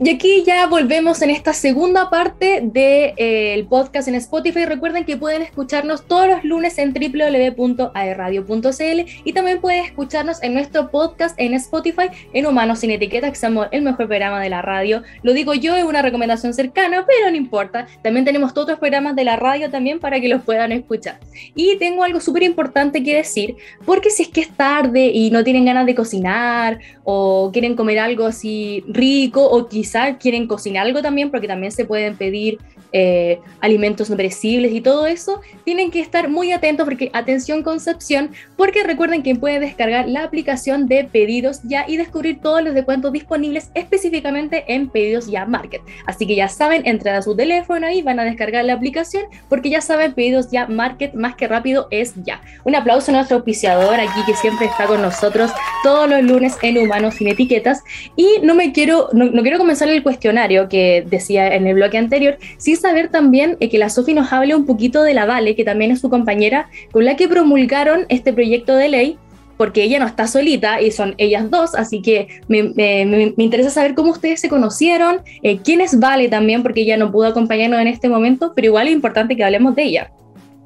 Y 0.00 0.10
aquí 0.10 0.42
ya 0.44 0.66
volvemos 0.66 1.22
en 1.22 1.30
esta 1.30 1.52
segunda 1.52 2.10
parte 2.10 2.62
del 2.62 2.72
de, 2.72 3.14
eh, 3.16 3.64
podcast 3.70 4.08
en 4.08 4.16
Spotify. 4.16 4.64
Recuerden 4.64 5.04
que 5.04 5.16
pueden 5.16 5.42
escucharnos 5.42 6.08
todos 6.08 6.26
los 6.26 6.42
lunes 6.42 6.78
en 6.78 6.92
www.aerradio.cl 6.92 9.00
y 9.24 9.32
también 9.32 9.60
pueden 9.60 9.84
escucharnos 9.84 10.42
en 10.42 10.54
nuestro 10.54 10.90
podcast 10.90 11.38
en 11.38 11.54
Spotify 11.54 12.08
en 12.32 12.46
Humanos 12.46 12.80
sin 12.80 12.90
Etiqueta, 12.90 13.30
que 13.30 13.36
somos 13.36 13.68
el 13.70 13.82
mejor 13.82 14.08
programa 14.08 14.40
de 14.40 14.50
la 14.50 14.62
radio. 14.62 15.04
Lo 15.22 15.32
digo 15.32 15.54
yo, 15.54 15.76
es 15.76 15.84
una 15.84 16.02
recomendación 16.02 16.54
cercana, 16.54 17.06
pero 17.06 17.30
no 17.30 17.36
importa. 17.36 17.86
También 18.02 18.24
tenemos 18.24 18.52
todos 18.52 18.70
los 18.70 18.80
programas 18.80 19.14
de 19.14 19.22
la 19.22 19.36
radio 19.36 19.70
también 19.70 20.00
para 20.00 20.20
que 20.20 20.28
los 20.28 20.42
puedan 20.42 20.72
escuchar. 20.72 21.20
Y 21.54 21.78
tengo 21.78 22.02
algo 22.02 22.20
súper 22.20 22.42
importante 22.42 23.04
que 23.04 23.14
decir, 23.14 23.54
porque 23.86 24.10
si 24.10 24.24
es 24.24 24.28
que 24.28 24.40
es 24.40 24.48
tarde 24.48 25.06
y 25.06 25.30
no 25.30 25.44
tienen 25.44 25.64
ganas 25.64 25.86
de 25.86 25.94
cocinar 25.94 26.80
o 27.04 27.50
quieren 27.52 27.76
comer 27.76 28.00
algo 28.00 28.26
así 28.26 28.82
rico 28.88 29.48
o 29.48 29.66
quizá 29.84 30.16
quieren 30.16 30.46
cocinar 30.46 30.86
algo 30.86 31.02
también, 31.02 31.30
porque 31.30 31.46
también 31.46 31.70
se 31.70 31.84
pueden 31.84 32.16
pedir 32.16 32.58
eh, 32.96 33.38
alimentos 33.60 34.08
no 34.08 34.16
perecibles 34.16 34.72
y 34.72 34.80
todo 34.80 35.06
eso, 35.06 35.40
tienen 35.64 35.90
que 35.90 36.00
estar 36.00 36.28
muy 36.28 36.52
atentos 36.52 36.84
porque 36.84 37.10
atención 37.12 37.62
Concepción, 37.62 38.30
porque 38.56 38.82
recuerden 38.82 39.22
que 39.22 39.34
pueden 39.34 39.60
descargar 39.60 40.08
la 40.08 40.22
aplicación 40.22 40.86
de 40.86 41.04
Pedidos 41.04 41.60
Ya 41.64 41.84
y 41.86 41.96
descubrir 41.96 42.40
todos 42.40 42.62
los 42.62 42.72
descuentos 42.72 43.12
disponibles 43.12 43.70
específicamente 43.74 44.64
en 44.68 44.88
Pedidos 44.88 45.26
Ya 45.26 45.44
Market. 45.44 45.82
Así 46.06 46.26
que 46.26 46.34
ya 46.34 46.48
saben, 46.48 46.86
entran 46.86 47.16
a 47.16 47.22
su 47.22 47.36
teléfono 47.36 47.90
y 47.90 48.00
van 48.00 48.20
a 48.20 48.24
descargar 48.24 48.64
la 48.64 48.74
aplicación 48.74 49.24
porque 49.48 49.70
ya 49.70 49.80
saben, 49.80 50.14
Pedidos 50.14 50.50
Ya 50.50 50.66
Market 50.66 51.14
más 51.14 51.34
que 51.34 51.48
rápido 51.48 51.88
es 51.90 52.14
ya. 52.24 52.40
Un 52.64 52.74
aplauso 52.74 53.10
a 53.10 53.14
nuestro 53.14 53.38
auspiciador 53.38 54.00
aquí 54.00 54.20
que 54.24 54.34
siempre 54.36 54.66
está 54.66 54.86
con 54.86 55.02
nosotros 55.02 55.50
todos 55.82 56.08
los 56.08 56.22
lunes 56.22 56.56
en 56.62 56.78
Humanos 56.78 57.16
sin 57.16 57.26
Etiquetas. 57.26 57.82
Y 58.14 58.36
no 58.42 58.54
me 58.54 58.72
quiero, 58.72 59.08
no, 59.12 59.26
no 59.26 59.42
quiero 59.42 59.58
comenzar 59.58 59.73
el 59.82 60.02
cuestionario 60.02 60.68
que 60.68 61.04
decía 61.08 61.54
en 61.54 61.66
el 61.66 61.74
bloque 61.74 61.98
anterior, 61.98 62.38
sí 62.58 62.76
saber 62.76 63.10
también 63.10 63.56
eh, 63.60 63.68
que 63.68 63.78
la 63.78 63.90
Sofi 63.90 64.14
nos 64.14 64.32
hable 64.32 64.54
un 64.54 64.66
poquito 64.66 65.02
de 65.02 65.14
la 65.14 65.26
Vale, 65.26 65.56
que 65.56 65.64
también 65.64 65.90
es 65.90 66.00
su 66.00 66.10
compañera, 66.10 66.68
con 66.92 67.04
la 67.04 67.16
que 67.16 67.28
promulgaron 67.28 68.06
este 68.08 68.32
proyecto 68.32 68.76
de 68.76 68.88
ley, 68.88 69.18
porque 69.56 69.82
ella 69.82 69.98
no 69.98 70.06
está 70.06 70.26
solita 70.26 70.80
y 70.80 70.90
son 70.90 71.14
ellas 71.18 71.50
dos, 71.50 71.74
así 71.74 72.02
que 72.02 72.28
me, 72.48 72.62
me, 72.62 73.34
interesa 73.36 73.70
saber 73.70 73.94
cómo 73.94 74.10
ustedes 74.10 74.40
se 74.40 74.48
conocieron, 74.48 75.20
eh, 75.42 75.58
quién 75.58 75.80
es 75.80 75.98
Vale 75.98 76.28
también, 76.28 76.62
porque 76.62 76.80
ella 76.82 76.96
no 76.96 77.12
pudo 77.12 77.26
acompañarnos 77.26 77.80
en 77.80 77.88
este 77.88 78.08
momento, 78.08 78.52
pero 78.54 78.66
igual 78.66 78.88
es 78.88 78.94
importante 78.94 79.36
que 79.36 79.44
hablemos 79.44 79.74
de 79.74 79.82
ella. 79.84 80.10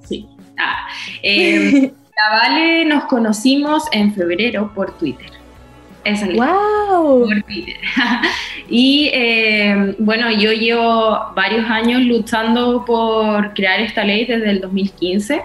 Sí. 0.08 0.26
Ah, 0.58 0.88
eh, 1.22 1.92
la 2.16 2.38
Vale 2.38 2.84
nos 2.86 3.04
conocimos 3.04 3.84
en 3.92 4.14
febrero 4.14 4.72
por 4.74 4.96
Twitter. 4.98 5.37
Esa 6.08 6.26
¡Wow! 6.26 7.28
y 8.70 9.10
eh, 9.12 9.94
bueno, 9.98 10.30
yo 10.30 10.52
llevo 10.52 11.32
varios 11.34 11.68
años 11.68 12.02
luchando 12.02 12.84
por 12.84 13.52
crear 13.54 13.80
esta 13.80 14.04
ley 14.04 14.24
desde 14.24 14.50
el 14.50 14.60
2015 14.60 15.42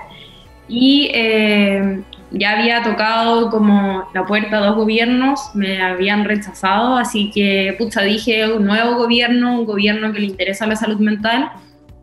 y 0.70 1.12
eh, 1.14 2.02
ya 2.32 2.58
había 2.58 2.82
tocado 2.82 3.50
como 3.50 4.08
la 4.14 4.26
puerta 4.26 4.58
a 4.58 4.62
dos 4.68 4.76
gobiernos, 4.76 5.52
me 5.54 5.82
habían 5.82 6.24
rechazado, 6.24 6.96
así 6.96 7.30
que 7.32 7.76
pucha, 7.78 8.02
dije 8.02 8.52
un 8.52 8.66
nuevo 8.66 8.96
gobierno, 8.96 9.60
un 9.60 9.66
gobierno 9.66 10.14
que 10.14 10.20
le 10.20 10.28
interesa 10.28 10.66
la 10.66 10.76
salud 10.76 11.00
mental, 11.00 11.52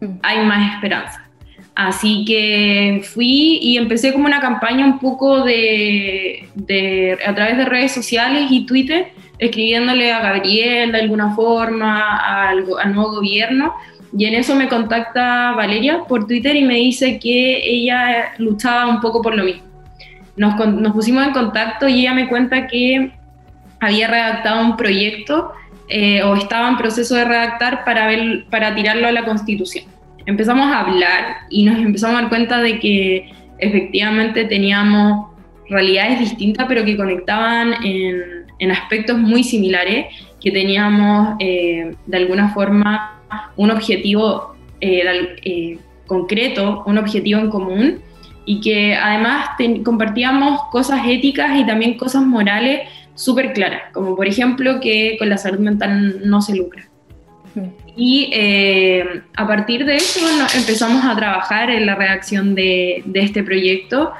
mm. 0.00 0.19
hay 0.22 0.45
más 0.45 0.74
esperanza. 0.74 1.30
Así 1.75 2.25
que 2.27 3.03
fui 3.05 3.59
y 3.63 3.79
empecé 3.79 4.13
como 4.13 4.27
una 4.27 4.41
campaña 4.41 4.85
un 4.85 4.99
poco 4.99 5.45
de, 5.45 6.47
a 7.27 7.35
través 7.35 7.57
de 7.57 7.65
redes 7.65 7.93
sociales 7.93 8.49
y 8.51 8.67
Twitter, 8.67 9.13
escribiéndole 9.39 10.13
a 10.13 10.21
Gabriel 10.21 10.93
de 10.93 11.01
alguna 11.01 11.35
forma, 11.35 12.48
al, 12.48 12.67
nuevo 12.93 13.13
gobierno. 13.13 13.75
Y 14.17 14.27
en 14.27 14.35
eso 14.35 14.57
me 14.57 14.69
contacta 14.69 15.53
Valeria 15.53 16.01
por 16.09 16.27
Twitter 16.27 16.57
y 16.57 16.65
me 16.65 16.75
dice 16.75 17.19
que 17.21 17.63
ella 17.65 18.35
luchaba 18.39 18.89
un 18.89 19.01
poco 19.01 19.23
por 19.23 19.36
lo 19.36 19.45
mismo. 19.45 19.63
Nos, 20.36 20.92
pusimos 20.92 21.27
en 21.27 21.33
contacto 21.33 21.89
y 21.89 22.01
ella 22.01 22.14
me 22.14 22.29
cuenta 22.29 22.67
que 22.67 23.13
había 23.79 24.09
redactado 24.09 24.64
un 24.64 24.77
proyecto 24.77 25.53
eh, 25.89 26.23
o 26.23 26.35
estaba 26.35 26.69
en 26.69 26.77
proceso 26.77 27.14
de 27.14 27.25
redactar 27.25 27.85
para, 27.85 28.11
para 28.51 28.75
tirarlo 28.75 29.07
a 29.07 29.13
la 29.13 29.25
Constitución 29.25 29.85
empezamos 30.27 30.67
a 30.67 30.81
hablar 30.81 31.36
y 31.51 31.64
nos 31.64 31.79
empezamos 31.79 32.19
a 32.19 32.23
dar 32.23 32.29
cuenta 32.29 32.61
de 32.61 32.79
que 32.79 33.31
efectivamente 33.58 34.45
teníamos 34.45 35.31
realidades 35.69 36.20
distintas, 36.20 36.67
pero 36.69 36.85
que 36.85 36.97
conectaban 36.97 37.75
en, 37.85 38.41
en 38.59 38.70
aspectos 38.70 39.19
muy 39.19 39.42
similares, 39.42 40.07
que 40.41 40.51
teníamos 40.51 41.36
eh, 41.39 41.95
de 42.07 42.17
alguna 42.17 42.53
forma 42.53 43.20
un 43.57 43.70
objetivo 43.70 44.55
eh, 44.80 45.36
eh, 45.45 45.79
concreto, 46.07 46.83
un 46.86 46.98
objetivo 46.98 47.41
en 47.41 47.51
común, 47.51 48.01
y 48.47 48.61
que 48.61 48.95
además 48.95 49.51
compartíamos 49.85 50.63
cosas 50.73 51.03
éticas 51.07 51.59
y 51.59 51.64
también 51.67 51.97
cosas 51.97 52.23
morales 52.23 52.89
súper 53.14 53.53
claras, 53.53 53.83
como 53.92 54.17
por 54.17 54.27
ejemplo 54.27 54.80
que 54.80 55.17
con 55.19 55.29
la 55.29 55.36
salud 55.36 55.61
mental 55.61 56.23
no 56.25 56.41
se 56.41 56.57
lucra. 56.57 56.89
Y 57.96 58.30
eh, 58.33 59.22
a 59.36 59.46
partir 59.46 59.84
de 59.84 59.96
eso 59.96 60.20
empezamos 60.55 61.05
a 61.05 61.16
trabajar 61.16 61.70
en 61.70 61.86
la 61.86 61.94
redacción 61.94 62.55
de, 62.55 63.02
de, 63.05 63.20
este 63.20 63.42
proyecto. 63.42 64.12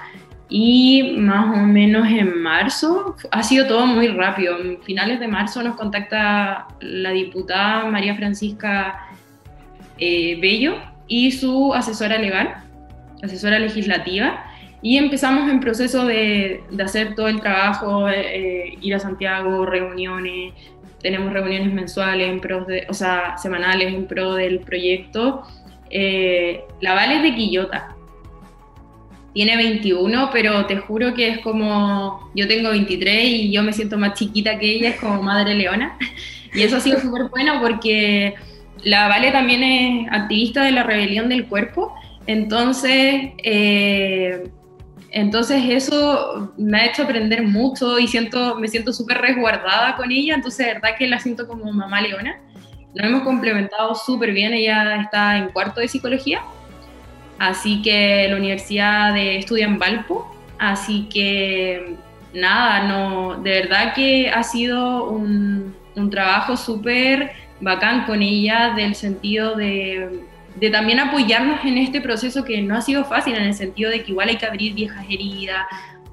Y 0.49 1.15
más 1.17 1.57
o 1.57 1.63
menos 1.63 2.09
en 2.09 2.43
marzo, 2.43 3.15
ha 3.31 3.43
sido 3.45 3.69
todo 3.69 3.87
muy 3.87 4.09
rápido, 4.09 4.59
en 4.59 4.83
finales 4.83 5.21
de 5.21 5.29
marzo 5.29 5.63
nos 5.63 5.77
contacta 5.77 6.67
la 6.81 7.11
diputada 7.11 7.85
María 7.87 8.17
Francisca 8.17 9.07
eh, 9.99 10.39
Bello 10.41 10.75
y 11.07 11.31
su 11.31 11.73
asesora 11.73 12.19
legal, 12.19 12.55
asesora 13.23 13.61
legislativa, 13.61 14.45
y 14.83 14.97
empezamos 14.97 15.49
en 15.51 15.61
proceso 15.61 16.07
de, 16.07 16.65
de 16.71 16.83
hacer 16.83 17.15
todo 17.15 17.29
el 17.29 17.41
trabajo, 17.41 18.09
eh, 18.09 18.77
ir 18.81 18.95
a 18.95 18.99
Santiago, 18.99 19.67
reuniones, 19.67 20.55
tenemos 21.03 21.33
reuniones 21.33 21.73
mensuales, 21.73 22.29
en 22.29 22.41
pro 22.41 22.65
de, 22.65 22.87
o 22.89 22.95
sea, 22.95 23.37
semanales 23.39 23.93
en 23.93 24.07
pro 24.07 24.35
del 24.35 24.61
proyecto. 24.61 25.43
Eh, 25.91 26.65
la 26.81 26.95
Vale 26.95 27.17
es 27.17 27.23
de 27.23 27.35
Quillota. 27.35 27.97
Tiene 29.33 29.57
21, 29.57 30.31
pero 30.33 30.67
te 30.67 30.77
juro 30.77 31.15
que 31.15 31.29
es 31.29 31.39
como, 31.39 32.31
yo 32.35 32.49
tengo 32.49 32.71
23 32.71 33.25
y 33.25 33.53
yo 33.53 33.63
me 33.63 33.73
siento 33.73 33.97
más 33.97 34.15
chiquita 34.15 34.59
que 34.59 34.75
ella, 34.75 34.91
es 34.91 34.97
como 35.01 35.23
madre 35.23 35.55
leona. 35.55 35.97
Y 36.53 36.63
eso 36.63 36.79
ha 36.79 36.81
sido 36.81 36.99
súper 36.99 37.29
bueno 37.29 37.61
porque 37.61 38.35
la 38.83 39.07
Vale 39.07 39.31
también 39.31 39.63
es 39.63 40.09
activista 40.11 40.65
de 40.65 40.73
la 40.73 40.83
rebelión 40.83 41.29
del 41.29 41.47
cuerpo. 41.47 41.95
Entonces, 42.27 43.31
eh, 43.45 44.51
entonces 45.13 45.63
eso 45.69 46.53
me 46.57 46.81
ha 46.81 46.87
hecho 46.87 47.03
aprender 47.03 47.43
mucho 47.43 47.99
y 47.99 48.07
siento, 48.07 48.57
me 48.57 48.69
siento 48.69 48.93
súper 48.93 49.19
resguardada 49.19 49.97
con 49.97 50.13
ella, 50.13 50.35
entonces 50.35 50.67
de 50.67 50.75
verdad 50.75 50.91
que 50.99 51.09
la 51.09 51.19
siento 51.19 51.49
como 51.49 51.73
mamá 51.73 52.01
leona. 52.01 52.41
Nos 52.95 53.07
hemos 53.07 53.23
complementado 53.23 53.95
súper 53.95 54.33
bien, 54.33 54.53
ella 54.53 54.97
está 55.03 55.37
en 55.39 55.49
cuarto 55.51 55.81
de 55.81 55.89
psicología, 55.89 56.43
así 57.39 57.83
que 57.83 58.29
la 58.29 58.37
universidad 58.37 59.15
de 59.15 59.39
estudia 59.39 59.67
en 59.67 59.79
Valpo, 59.79 60.35
así 60.59 61.09
que 61.13 61.97
nada, 62.33 62.89
no, 62.89 63.37
de 63.43 63.51
verdad 63.51 63.95
que 63.95 64.29
ha 64.29 64.43
sido 64.43 65.09
un, 65.09 65.75
un 65.97 66.11
trabajo 66.11 66.57
súper 66.57 67.33
bacán 67.61 68.07
con 68.07 68.23
ella 68.23 68.75
del 68.75 68.95
sentido 68.95 69.55
de 69.55 70.30
de 70.61 70.71
también 70.71 71.01
apoyarnos 71.01 71.65
en 71.65 71.79
este 71.79 72.01
proceso 72.01 72.45
que 72.45 72.61
no 72.61 72.77
ha 72.77 72.83
sido 72.83 73.05
fácil 73.05 73.35
en 73.35 73.45
el 73.45 73.55
sentido 73.55 73.91
de 73.91 74.03
que 74.03 74.13
igual 74.13 74.29
hay 74.29 74.37
que 74.37 74.47
abrir 74.47 74.75
viejas 74.75 75.05
heridas, 75.09 75.67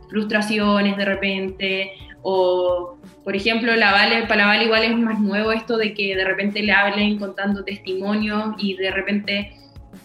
frustraciones 0.09 0.95
de 0.95 1.05
repente, 1.05 1.91
o 2.21 2.97
por 3.23 3.35
ejemplo, 3.35 3.75
la 3.75 3.91
Vale, 3.91 4.25
para 4.25 4.43
la 4.43 4.47
Vale 4.47 4.63
igual 4.63 4.83
es 4.83 4.97
más 4.97 5.19
nuevo 5.19 5.51
esto 5.51 5.77
de 5.77 5.93
que 5.93 6.15
de 6.15 6.23
repente 6.23 6.63
le 6.63 6.71
hablen 6.71 7.19
contando 7.19 7.65
testimonios 7.65 8.55
y 8.57 8.75
de 8.75 8.89
repente 8.89 9.51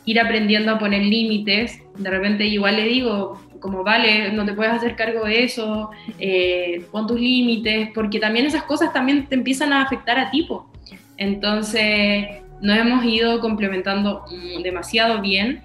ir 0.05 0.19
aprendiendo 0.19 0.73
a 0.73 0.79
poner 0.79 1.03
límites, 1.03 1.81
de 1.97 2.11
repente 2.11 2.45
igual 2.47 2.77
le 2.77 2.85
digo, 2.85 3.41
como 3.61 3.85
vale, 3.85 4.33
no 4.33 4.45
te 4.45 4.55
puedes 4.55 4.73
hacer 4.73 4.97
cargo 4.97 5.25
de 5.25 5.45
eso, 5.45 5.91
eh, 6.19 6.85
pon 6.91 7.07
tus 7.07 7.21
límites, 7.21 7.91
porque 7.95 8.19
también 8.19 8.47
esas 8.47 8.65
cosas 8.65 8.93
también 8.93 9.27
te 9.29 9.37
empiezan 9.37 9.73
a 9.73 9.83
afectar 9.83 10.19
a 10.19 10.31
tipo. 10.33 10.69
Entonces, 11.17 12.42
nos 12.63 12.79
hemos 12.79 13.05
ido 13.05 13.41
complementando 13.41 14.25
demasiado 14.63 15.21
bien. 15.21 15.63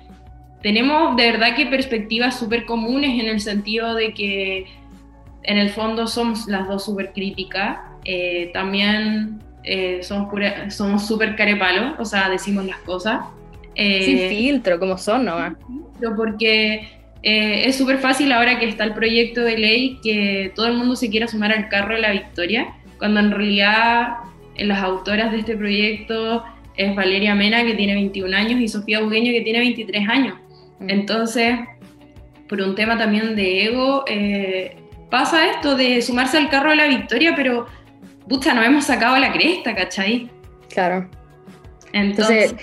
Tenemos 0.61 1.15
de 1.15 1.31
verdad 1.31 1.55
que 1.55 1.67
perspectivas 1.67 2.37
súper 2.37 2.65
comunes 2.65 3.19
en 3.21 3.29
el 3.29 3.39
sentido 3.39 3.93
de 3.93 4.13
que 4.13 4.65
en 5.43 5.57
el 5.57 5.69
fondo 5.69 6.07
somos 6.07 6.47
las 6.47 6.67
dos 6.67 6.85
súper 6.85 7.13
críticas. 7.13 7.77
Eh, 8.03 8.49
también 8.53 9.39
eh, 9.63 10.01
somos 10.01 11.07
súper 11.07 11.35
carepalo, 11.35 11.95
o 11.99 12.05
sea, 12.05 12.29
decimos 12.29 12.65
las 12.65 12.77
cosas. 12.79 13.21
Eh, 13.75 14.03
Sin 14.03 14.29
filtro, 14.29 14.79
como 14.79 14.97
son, 14.97 15.25
¿no? 15.25 15.55
Porque 16.15 16.89
es 17.21 17.75
súper 17.75 17.99
fácil 17.99 18.31
ahora 18.31 18.57
que 18.57 18.67
está 18.67 18.85
el 18.85 18.93
proyecto 18.93 19.41
de 19.41 19.57
ley 19.57 19.99
que 20.01 20.51
todo 20.55 20.67
el 20.67 20.73
mundo 20.73 20.95
se 20.95 21.09
quiera 21.09 21.27
sumar 21.27 21.51
al 21.51 21.69
carro 21.69 21.95
de 21.95 22.01
la 22.01 22.11
victoria, 22.11 22.73
cuando 22.97 23.19
en 23.19 23.31
realidad 23.31 24.15
las 24.57 24.81
autoras 24.81 25.31
de 25.31 25.39
este 25.39 25.55
proyecto 25.55 26.43
es 26.77 26.95
Valeria 26.95 27.35
Mena, 27.35 27.63
que 27.63 27.73
tiene 27.73 27.95
21 27.95 28.35
años, 28.35 28.61
y 28.61 28.67
Sofía 28.67 29.01
Bugueño, 29.01 29.31
que 29.31 29.41
tiene 29.41 29.59
23 29.59 30.07
años. 30.07 30.35
Mm. 30.79 30.89
Entonces, 30.89 31.59
por 32.47 32.61
un 32.61 32.75
tema 32.75 32.97
también 32.97 33.35
de 33.35 33.65
ego, 33.65 34.03
eh, 34.07 34.77
pasa 35.09 35.49
esto 35.51 35.75
de 35.75 36.01
sumarse 36.01 36.37
al 36.37 36.49
carro 36.49 36.69
de 36.69 36.77
la 36.77 36.87
victoria, 36.87 37.33
pero, 37.35 37.65
pucha, 38.29 38.53
nos 38.53 38.65
hemos 38.65 38.85
sacado 38.85 39.17
la 39.17 39.31
cresta, 39.31 39.75
¿cachai? 39.75 40.29
Claro. 40.69 41.09
Entonces, 41.93 42.55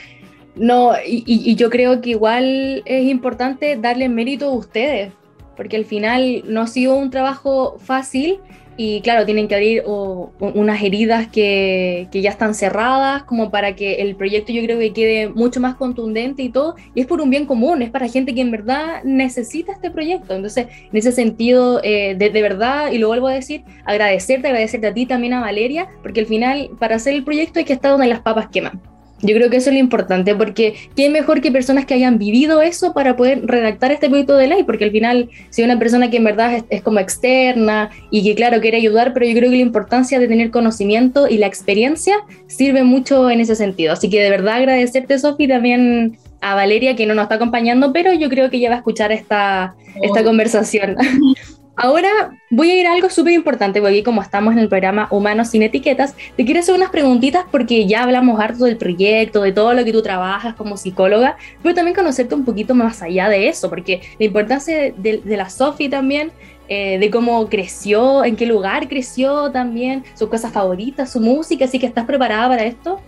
no, 0.56 0.92
y, 1.04 1.54
yo 1.56 1.68
creo 1.68 2.00
que 2.00 2.10
igual 2.10 2.82
es 2.84 3.06
importante 3.08 3.76
darle 3.76 4.08
mérito 4.08 4.46
a 4.46 4.52
ustedes, 4.52 5.12
porque 5.56 5.76
al 5.76 5.84
final 5.84 6.44
no 6.46 6.62
ha 6.62 6.66
sido 6.66 6.94
un 6.94 7.10
trabajo 7.10 7.76
fácil 7.78 8.38
y 8.76 9.00
claro, 9.02 9.24
tienen 9.24 9.48
que 9.48 9.54
abrir 9.54 9.84
unas 9.86 10.82
heridas 10.82 11.28
que, 11.28 12.08
ya 12.12 12.30
están 12.30 12.54
cerradas, 12.54 13.24
como 13.24 13.50
para 13.50 13.76
que 13.76 13.94
el 13.96 14.16
proyecto 14.16 14.52
yo 14.52 14.62
creo 14.62 14.78
que 14.78 14.92
quede 14.92 15.28
mucho 15.28 15.60
más 15.60 15.76
contundente 15.76 16.42
y 16.42 16.48
todo, 16.48 16.74
y 16.94 17.00
es 17.00 17.06
por 17.06 17.20
un 17.20 17.30
bien 17.30 17.46
común, 17.46 17.82
es 17.82 17.90
para 17.90 18.08
gente 18.08 18.34
que 18.34 18.40
en 18.40 18.50
verdad 18.50 19.02
necesita 19.04 19.72
este 19.72 19.90
proyecto. 19.90 20.34
Entonces, 20.34 20.66
en 20.90 20.96
ese 20.96 21.12
sentido, 21.12 21.80
eh, 21.82 22.14
de, 22.16 22.30
de, 22.30 22.42
verdad, 22.42 22.92
y 22.92 22.98
lo 22.98 23.08
vuelvo 23.08 23.28
a 23.28 23.32
decir, 23.32 23.64
agradecerte, 23.84 24.48
agradecerte 24.48 24.86
a 24.86 24.94
ti 24.94 25.06
también 25.06 25.34
a 25.34 25.40
Valeria, 25.40 25.88
porque 26.02 26.20
al 26.20 26.26
final, 26.26 26.70
para 26.78 26.96
hacer 26.96 27.14
el 27.14 27.24
proyecto 27.24 27.58
hay 27.58 27.64
que 27.64 27.72
estar 27.74 27.92
donde 27.92 28.06
las 28.06 28.20
papas 28.20 28.48
queman. 28.48 28.93
Yo 29.24 29.34
creo 29.34 29.48
que 29.48 29.56
eso 29.56 29.70
es 29.70 29.74
lo 29.74 29.80
importante, 29.80 30.34
porque 30.34 30.74
¿quién 30.94 31.12
mejor 31.12 31.40
que 31.40 31.50
personas 31.50 31.86
que 31.86 31.94
hayan 31.94 32.18
vivido 32.18 32.60
eso 32.60 32.92
para 32.92 33.16
poder 33.16 33.46
redactar 33.46 33.90
este 33.90 34.08
proyecto 34.08 34.36
de 34.36 34.48
ley? 34.48 34.64
Porque 34.64 34.84
al 34.84 34.90
final, 34.90 35.30
si 35.48 35.62
una 35.62 35.78
persona 35.78 36.10
que 36.10 36.18
en 36.18 36.24
verdad 36.24 36.62
es, 36.68 36.82
como 36.82 36.98
externa 36.98 37.90
y 38.10 38.22
que 38.22 38.34
claro 38.34 38.60
quiere 38.60 38.76
ayudar, 38.76 39.14
pero 39.14 39.24
yo 39.24 39.32
creo 39.32 39.50
que 39.50 39.56
la 39.56 39.62
importancia 39.62 40.20
de 40.20 40.28
tener 40.28 40.50
conocimiento 40.50 41.26
y 41.26 41.38
la 41.38 41.46
experiencia 41.46 42.16
sirve 42.46 42.84
mucho 42.84 43.30
en 43.30 43.40
ese 43.40 43.56
sentido. 43.56 43.94
Así 43.94 44.10
que 44.10 44.20
de 44.20 44.28
verdad 44.28 44.56
agradecerte, 44.56 45.18
Sofi, 45.18 45.48
también 45.48 46.18
a 46.42 46.54
Valeria 46.54 46.94
que 46.94 47.06
no 47.06 47.14
nos 47.14 47.22
está 47.22 47.36
acompañando, 47.36 47.94
pero 47.94 48.12
yo 48.12 48.28
creo 48.28 48.50
que 48.50 48.58
ella 48.58 48.68
va 48.68 48.74
a 48.74 48.78
escuchar 48.78 49.10
esta, 49.10 49.74
esta 50.02 50.22
conversación. 50.22 50.96
Ahora 51.76 52.38
voy 52.50 52.70
a 52.70 52.80
ir 52.80 52.86
a 52.86 52.92
algo 52.92 53.10
súper 53.10 53.32
importante, 53.32 53.80
porque 53.80 54.04
como 54.04 54.22
estamos 54.22 54.52
en 54.52 54.60
el 54.60 54.68
programa 54.68 55.08
Humanos 55.10 55.48
sin 55.48 55.62
Etiquetas, 55.62 56.14
te 56.36 56.44
quiero 56.44 56.60
hacer 56.60 56.74
unas 56.74 56.90
preguntitas 56.90 57.44
porque 57.50 57.86
ya 57.86 58.04
hablamos 58.04 58.38
harto 58.40 58.64
del 58.64 58.76
proyecto, 58.76 59.42
de 59.42 59.50
todo 59.50 59.74
lo 59.74 59.84
que 59.84 59.92
tú 59.92 60.00
trabajas 60.00 60.54
como 60.54 60.76
psicóloga, 60.76 61.36
pero 61.62 61.74
también 61.74 61.96
conocerte 61.96 62.36
un 62.36 62.44
poquito 62.44 62.74
más 62.74 63.02
allá 63.02 63.28
de 63.28 63.48
eso, 63.48 63.68
porque 63.68 64.02
la 64.20 64.26
importancia 64.26 64.92
de, 64.96 65.22
la 65.24 65.50
Sofi 65.50 65.88
también, 65.88 66.30
eh, 66.68 66.98
de 66.98 67.10
cómo 67.10 67.48
creció, 67.48 68.24
en 68.24 68.36
qué 68.36 68.46
lugar 68.46 68.88
creció 68.88 69.50
también, 69.50 70.04
sus 70.14 70.28
cosas 70.28 70.52
favoritas, 70.52 71.10
su 71.10 71.20
música, 71.20 71.64
así 71.64 71.80
que 71.80 71.86
estás 71.86 72.04
preparada 72.04 72.48
para 72.48 72.64
esto. 72.64 73.00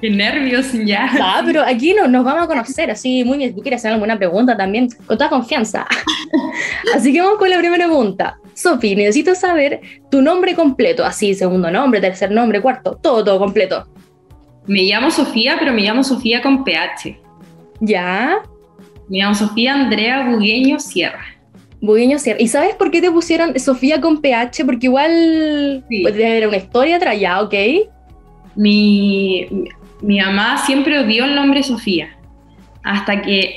Qué 0.00 0.10
nervios 0.10 0.72
ya. 0.72 1.10
Ah, 1.20 1.42
pero 1.44 1.62
aquí 1.62 1.92
no, 1.92 2.06
nos 2.06 2.24
vamos 2.24 2.44
a 2.44 2.46
conocer, 2.46 2.90
así 2.90 3.24
muy 3.24 3.38
bien. 3.38 3.50
Si 3.50 3.56
tú 3.56 3.62
quieres 3.62 3.80
hacer 3.80 3.92
alguna 3.92 4.16
pregunta 4.16 4.56
también, 4.56 4.88
con 5.06 5.18
toda 5.18 5.28
confianza. 5.28 5.86
así 6.94 7.12
que 7.12 7.20
vamos 7.20 7.38
con 7.38 7.50
la 7.50 7.58
primera 7.58 7.86
pregunta. 7.86 8.38
Sofi, 8.54 8.94
necesito 8.94 9.34
saber 9.34 9.80
tu 10.10 10.22
nombre 10.22 10.54
completo, 10.54 11.04
así, 11.04 11.34
segundo 11.34 11.70
nombre, 11.70 12.00
tercer 12.00 12.30
nombre, 12.30 12.60
cuarto, 12.60 12.98
todo, 13.02 13.24
todo 13.24 13.38
completo. 13.38 13.88
Me 14.66 14.82
llamo 14.82 15.10
Sofía, 15.10 15.56
pero 15.58 15.72
me 15.72 15.82
llamo 15.82 16.04
Sofía 16.04 16.42
con 16.42 16.62
PH. 16.62 17.18
¿Ya? 17.80 18.42
Me 19.08 19.18
llamo 19.18 19.34
Sofía 19.34 19.74
Andrea 19.74 20.28
Bugueño 20.28 20.78
Sierra. 20.78 21.24
Bugueño 21.80 22.18
Sierra. 22.18 22.40
¿Y 22.40 22.48
sabes 22.48 22.74
por 22.74 22.90
qué 22.90 23.00
te 23.00 23.10
pusieron 23.10 23.58
Sofía 23.58 24.00
con 24.00 24.20
PH? 24.20 24.64
Porque 24.64 24.86
igual 24.86 25.84
sí. 25.88 26.02
puede 26.02 26.26
haber 26.26 26.48
una 26.48 26.56
historia 26.56 26.96
atrás, 26.96 27.18
ya, 27.18 27.40
ok. 27.40 27.54
Mi, 28.56 29.46
mi 30.00 30.20
mamá 30.20 30.58
siempre 30.58 30.98
odió 30.98 31.24
el 31.24 31.34
nombre 31.34 31.62
Sofía, 31.62 32.16
hasta 32.82 33.22
que 33.22 33.56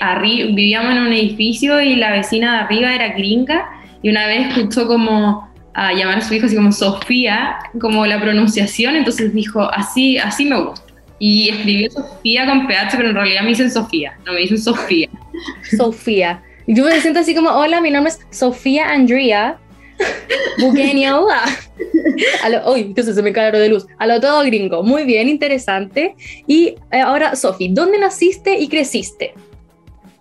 vivíamos 0.53 0.91
en 0.91 0.99
un 0.99 1.13
edificio 1.13 1.81
y 1.81 1.95
la 1.95 2.11
vecina 2.11 2.53
de 2.53 2.59
arriba 2.59 2.93
era 2.93 3.09
gringa 3.09 3.69
y 4.01 4.09
una 4.09 4.27
vez 4.27 4.49
escuchó 4.49 4.87
como 4.87 5.49
a 5.73 5.93
llamar 5.93 6.17
a 6.17 6.21
su 6.21 6.33
hijo 6.33 6.47
así 6.47 6.55
como 6.55 6.71
Sofía, 6.71 7.57
como 7.79 8.05
la 8.05 8.19
pronunciación, 8.19 8.95
entonces 8.95 9.33
dijo, 9.33 9.71
así, 9.71 10.17
así 10.17 10.45
me 10.45 10.61
gusta. 10.61 10.85
Y 11.19 11.49
escribió 11.49 11.91
Sofía 11.91 12.45
con 12.45 12.67
PH, 12.67 12.97
pero 12.97 13.09
en 13.09 13.15
realidad 13.15 13.43
me 13.43 13.49
dicen 13.49 13.71
Sofía, 13.71 14.17
no 14.25 14.33
me 14.33 14.39
dicen 14.39 14.57
Sofía. 14.57 15.09
Sofía. 15.77 16.41
Yo 16.67 16.85
me 16.85 16.99
siento 16.99 17.19
así 17.19 17.33
como, 17.35 17.49
hola, 17.49 17.79
mi 17.79 17.91
nombre 17.91 18.11
es 18.11 18.19
Sofía 18.37 18.89
Andrea, 18.89 19.57
Bugueño. 20.59 21.27
A 22.43 22.49
lo, 22.49 22.73
uy, 22.73 22.81
entonces 22.81 23.15
se 23.15 23.21
me 23.21 23.31
cae 23.31 23.51
de 23.51 23.69
luz. 23.69 23.85
A 23.97 24.07
lo 24.07 24.19
todo 24.19 24.43
gringo. 24.43 24.83
Muy 24.83 25.03
bien, 25.03 25.29
interesante. 25.29 26.15
Y 26.47 26.75
eh, 26.91 26.99
ahora, 26.99 27.35
Sofi, 27.35 27.69
¿dónde 27.69 27.99
naciste 27.99 28.57
y 28.57 28.67
creciste? 28.67 29.33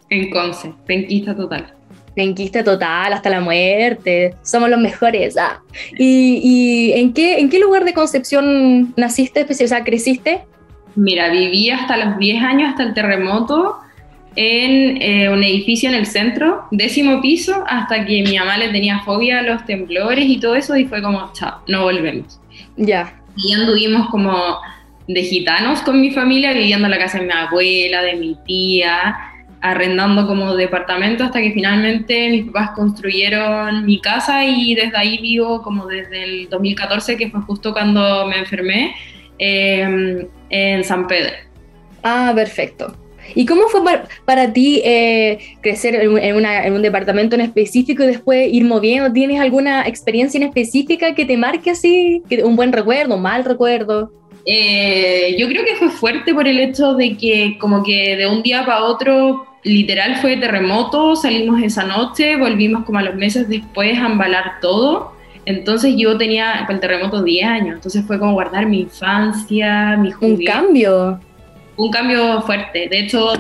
En 0.09 0.31
Conce, 0.31 0.73
penquista 0.87 1.37
total. 1.37 1.75
Penquista 2.15 2.65
total, 2.65 3.13
hasta 3.13 3.31
la 3.31 3.41
muerte. 3.41 4.35
Somos 4.43 4.69
los 4.69 4.81
mejores. 4.81 5.37
Ah. 5.37 5.63
¿Y, 5.97 6.41
y 6.43 6.93
en, 6.93 7.13
qué, 7.13 7.39
en 7.39 7.49
qué 7.49 7.59
lugar 7.59 7.85
de 7.85 7.95
Concepción 7.95 8.93
naciste, 8.97 9.47
o 9.49 9.55
sea, 9.55 9.85
creciste? 9.85 10.43
Mira, 10.97 11.31
viví 11.31 11.71
hasta 11.71 11.97
los 11.97 12.19
10 12.19 12.43
años, 12.43 12.71
hasta 12.71 12.83
el 12.83 12.95
terremoto 12.95 13.77
en 14.37 15.03
eh, 15.03 15.29
un 15.29 15.43
edificio 15.43 15.89
en 15.89 15.95
el 15.95 16.07
centro, 16.07 16.65
décimo 16.71 17.21
piso, 17.21 17.65
hasta 17.67 18.05
que 18.05 18.23
mi 18.23 18.39
mamá 18.39 18.59
le 18.59 18.69
tenía 18.69 19.01
fobia 19.01 19.41
a 19.41 19.43
los 19.43 19.65
temblores 19.65 20.25
y 20.27 20.39
todo 20.39 20.55
eso, 20.55 20.77
y 20.77 20.85
fue 20.85 21.03
como, 21.03 21.33
chao, 21.33 21.63
no 21.67 21.83
volvemos. 21.83 22.41
Ya. 22.77 23.21
Y 23.37 23.53
anduvimos 23.53 24.09
como 24.11 24.59
de 25.09 25.23
gitanos 25.23 25.81
con 25.83 26.01
mi 26.01 26.11
familia, 26.11 26.53
viviendo 26.53 26.87
en 26.87 26.93
la 26.93 26.99
casa 26.99 27.19
de 27.19 27.27
mi 27.27 27.33
abuela, 27.33 28.03
de 28.03 28.15
mi 28.15 28.37
tía, 28.47 29.31
arrendando 29.61 30.27
como 30.27 30.55
departamento 30.55 31.25
hasta 31.25 31.41
que 31.41 31.53
finalmente 31.53 32.31
mis 32.31 32.47
papás 32.47 32.71
construyeron 32.71 33.85
mi 33.85 34.01
casa 34.01 34.45
y 34.45 34.75
desde 34.75 34.97
ahí 34.97 35.19
vivo 35.19 35.63
como 35.63 35.87
desde 35.87 36.25
el 36.25 36.49
2014, 36.49 37.17
que 37.17 37.31
fue 37.31 37.41
justo 37.43 37.73
cuando 37.73 38.27
me 38.27 38.39
enfermé, 38.39 38.95
em, 39.39 40.27
en 40.49 40.85
San 40.85 41.07
Pedro. 41.07 41.33
Ah, 42.03 42.33
perfecto. 42.35 42.97
¿Y 43.35 43.47
cómo 43.47 43.63
fue 43.69 43.81
para, 44.25 44.53
ti 44.53 44.83
eh, 44.85 45.39
crecer 45.61 45.95
en, 45.95 46.73
un 46.73 46.83
departamento 46.83 47.35
en 47.35 47.43
específico 47.43 48.03
y 48.03 48.09
después 48.09 48.53
ir 48.53 48.65
moviendo? 48.65 49.13
¿Tienes 49.13 49.41
alguna 49.41 49.87
experiencia 49.87 50.39
en 50.39 50.45
específica 50.45 51.15
que 51.15 51.25
te 51.25 51.37
marque 51.37 51.71
así? 51.71 52.23
¿Un 52.43 52.57
buen 52.57 52.73
recuerdo, 52.73 53.17
un 53.17 53.23
mal 53.23 53.45
recuerdo? 53.45 54.13
Eh, 54.47 55.37
yo 55.39 55.49
creo 55.49 55.65
que 55.65 55.77
fue 55.77 55.91
fuerte 55.91 56.35
por 56.35 56.49
el 56.49 56.59
hecho 56.59 56.95
de 56.95 57.17
que 57.17 57.59
como 57.59 57.83
que 57.83 58.17
de 58.17 58.27
un 58.27 58.43
día 58.43 58.65
para 58.65 58.85
otro 58.85 59.47
literal 59.63 60.17
fue 60.17 60.37
terremoto, 60.39 61.15
salimos 61.15 61.63
esa 61.63 61.85
noche, 61.85 62.37
volvimos 62.37 62.85
como 62.85 62.99
a 62.99 63.03
los 63.03 63.15
meses 63.15 63.49
después 63.49 63.99
a 63.99 64.07
embalar 64.07 64.61
todo. 64.61 65.13
Entonces 65.47 65.95
yo 65.97 66.17
tenía 66.17 66.67
el 66.69 66.81
terremoto 66.81 67.23
10 67.23 67.47
años, 67.47 67.75
entonces 67.77 68.05
fue 68.07 68.19
como 68.19 68.33
guardar 68.33 68.67
mi 68.67 68.81
infancia, 68.81 69.97
mi 69.97 70.11
juventud. 70.13 70.41
Un 70.41 70.47
cambio 70.47 71.21
un 71.81 71.91
cambio 71.91 72.43
fuerte. 72.43 72.89
De 72.89 73.01
hecho, 73.01 73.33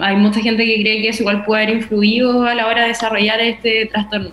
hay 0.00 0.16
mucha 0.16 0.40
gente 0.40 0.64
que 0.64 0.80
cree 0.82 1.02
que 1.02 1.08
eso 1.08 1.22
igual 1.22 1.44
puede 1.44 1.64
haber 1.64 1.76
influido 1.76 2.44
a 2.44 2.54
la 2.54 2.66
hora 2.66 2.82
de 2.82 2.88
desarrollar 2.88 3.40
este 3.40 3.86
trastorno. 3.86 4.30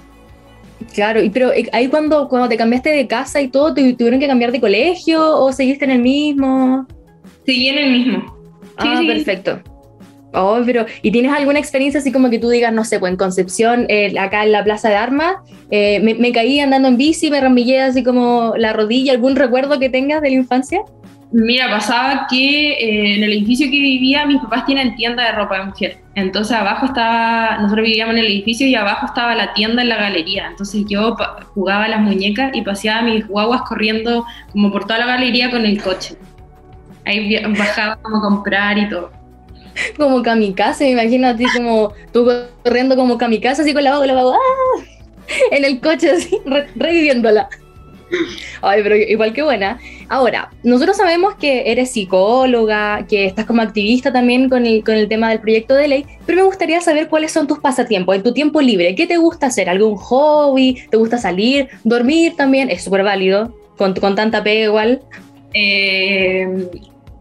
Claro, 0.93 1.21
y 1.21 1.29
pero 1.29 1.51
eh, 1.53 1.69
ahí 1.73 1.87
cuando, 1.87 2.27
cuando 2.29 2.47
te 2.47 2.57
cambiaste 2.57 2.89
de 2.89 3.05
casa 3.05 3.41
y 3.41 3.49
todo, 3.49 3.73
¿te 3.73 3.93
tuvieron 3.93 4.19
que 4.19 4.27
cambiar 4.27 4.51
de 4.51 4.59
colegio 4.59 5.37
o 5.37 5.51
seguiste 5.51 5.85
en 5.85 5.91
el 5.91 6.01
mismo? 6.01 6.87
Seguí 7.45 7.67
en 7.67 7.77
el 7.77 7.91
mismo. 7.91 8.37
ah, 8.77 9.01
perfecto. 9.05 9.59
Oh, 10.33 10.59
pero, 10.63 10.85
¿y 11.01 11.11
tienes 11.11 11.31
alguna 11.31 11.57
experiencia 11.57 11.99
así 11.99 12.11
como 12.11 12.29
que 12.29 12.37
tú 12.37 12.49
digas, 12.49 12.71
no 12.71 12.85
sé, 12.85 12.99
pues 12.99 13.11
en 13.11 13.17
Concepción, 13.17 13.85
eh, 13.89 14.13
acá 14.19 14.43
en 14.43 14.51
la 14.51 14.63
Plaza 14.63 14.87
de 14.89 14.95
Armas, 14.95 15.37
eh, 15.71 15.99
me, 16.01 16.13
me, 16.13 16.31
caí 16.31 16.59
andando 16.59 16.87
en 16.87 16.97
bici, 16.97 17.31
me 17.31 17.41
rambillé 17.41 17.81
así 17.81 18.03
como 18.03 18.53
la 18.55 18.71
rodilla, 18.71 19.11
algún 19.11 19.35
recuerdo 19.35 19.79
que 19.79 19.89
tengas 19.89 20.21
de 20.21 20.29
la 20.29 20.35
infancia? 20.35 20.81
Mira, 21.31 21.69
pasaba 21.69 22.25
que 22.27 22.71
eh, 22.71 23.15
en 23.15 23.23
el 23.23 23.31
edificio 23.33 23.67
que 23.67 23.79
vivía 23.79 24.25
mis 24.25 24.41
papás 24.41 24.65
tienen 24.65 24.95
tienda 24.95 25.25
de 25.25 25.31
ropa 25.33 25.59
de 25.59 25.65
mujer. 25.65 25.97
Entonces 26.15 26.57
abajo 26.57 26.87
estaba, 26.87 27.57
nosotros 27.59 27.85
vivíamos 27.85 28.15
en 28.15 28.21
el 28.21 28.25
edificio 28.25 28.65
y 28.65 28.73
abajo 28.73 29.05
estaba 29.05 29.35
la 29.35 29.53
tienda 29.53 29.83
en 29.83 29.89
la 29.89 29.97
galería. 29.97 30.47
Entonces 30.47 30.85
yo 30.89 31.15
jugaba 31.53 31.87
las 31.87 32.01
muñecas 32.01 32.51
y 32.55 32.63
paseaba 32.63 33.03
mis 33.03 33.27
guaguas 33.27 33.61
corriendo 33.61 34.25
como 34.51 34.71
por 34.71 34.85
toda 34.85 34.99
la 34.99 35.05
galería 35.05 35.51
con 35.51 35.65
el 35.65 35.79
coche. 35.81 36.15
Ahí 37.05 37.39
bajaba 37.57 37.97
como 37.97 38.17
a 38.17 38.21
comprar 38.21 38.79
y 38.79 38.89
todo. 38.89 39.11
Como 39.97 40.23
kamikaze, 40.23 40.85
me 40.85 40.91
imagino 40.91 41.27
a 41.27 41.35
ti 41.35 41.45
como 41.55 41.93
tú 42.11 42.27
corriendo 42.63 42.95
como 42.95 43.19
kamikaze 43.19 43.61
así 43.61 43.73
con 43.73 43.83
la 43.83 43.91
vaga, 43.91 44.07
la 44.07 44.19
¡ah! 44.19 44.83
en 45.51 45.63
el 45.63 45.79
coche 45.79 46.09
así, 46.09 46.37
reviviéndola. 46.75 47.49
Ay, 48.61 48.81
pero 48.83 48.95
igual 48.95 49.33
que 49.33 49.41
buena. 49.43 49.79
Ahora, 50.09 50.49
nosotros 50.63 50.97
sabemos 50.97 51.35
que 51.35 51.71
eres 51.71 51.91
psicóloga, 51.91 53.05
que 53.07 53.25
estás 53.25 53.45
como 53.45 53.61
activista 53.61 54.11
también 54.11 54.49
con 54.49 54.65
el, 54.65 54.83
con 54.83 54.95
el 54.95 55.07
tema 55.07 55.29
del 55.29 55.39
proyecto 55.39 55.75
de 55.75 55.87
ley, 55.87 56.05
pero 56.25 56.39
me 56.39 56.43
gustaría 56.43 56.81
saber 56.81 57.07
cuáles 57.07 57.31
son 57.31 57.47
tus 57.47 57.59
pasatiempos, 57.59 58.15
en 58.15 58.23
tu 58.23 58.33
tiempo 58.33 58.61
libre. 58.61 58.95
¿Qué 58.95 59.05
te 59.07 59.17
gusta 59.17 59.47
hacer? 59.47 59.69
¿Algún 59.69 59.95
hobby? 59.95 60.81
¿Te 60.89 60.97
gusta 60.97 61.17
salir? 61.17 61.69
¿Dormir 61.83 62.35
también? 62.35 62.69
Es 62.69 62.83
súper 62.83 63.03
válido, 63.03 63.55
con, 63.77 63.93
con 63.93 64.15
tanta 64.15 64.43
pega 64.43 64.65
igual. 64.65 65.01
Eh, 65.53 66.47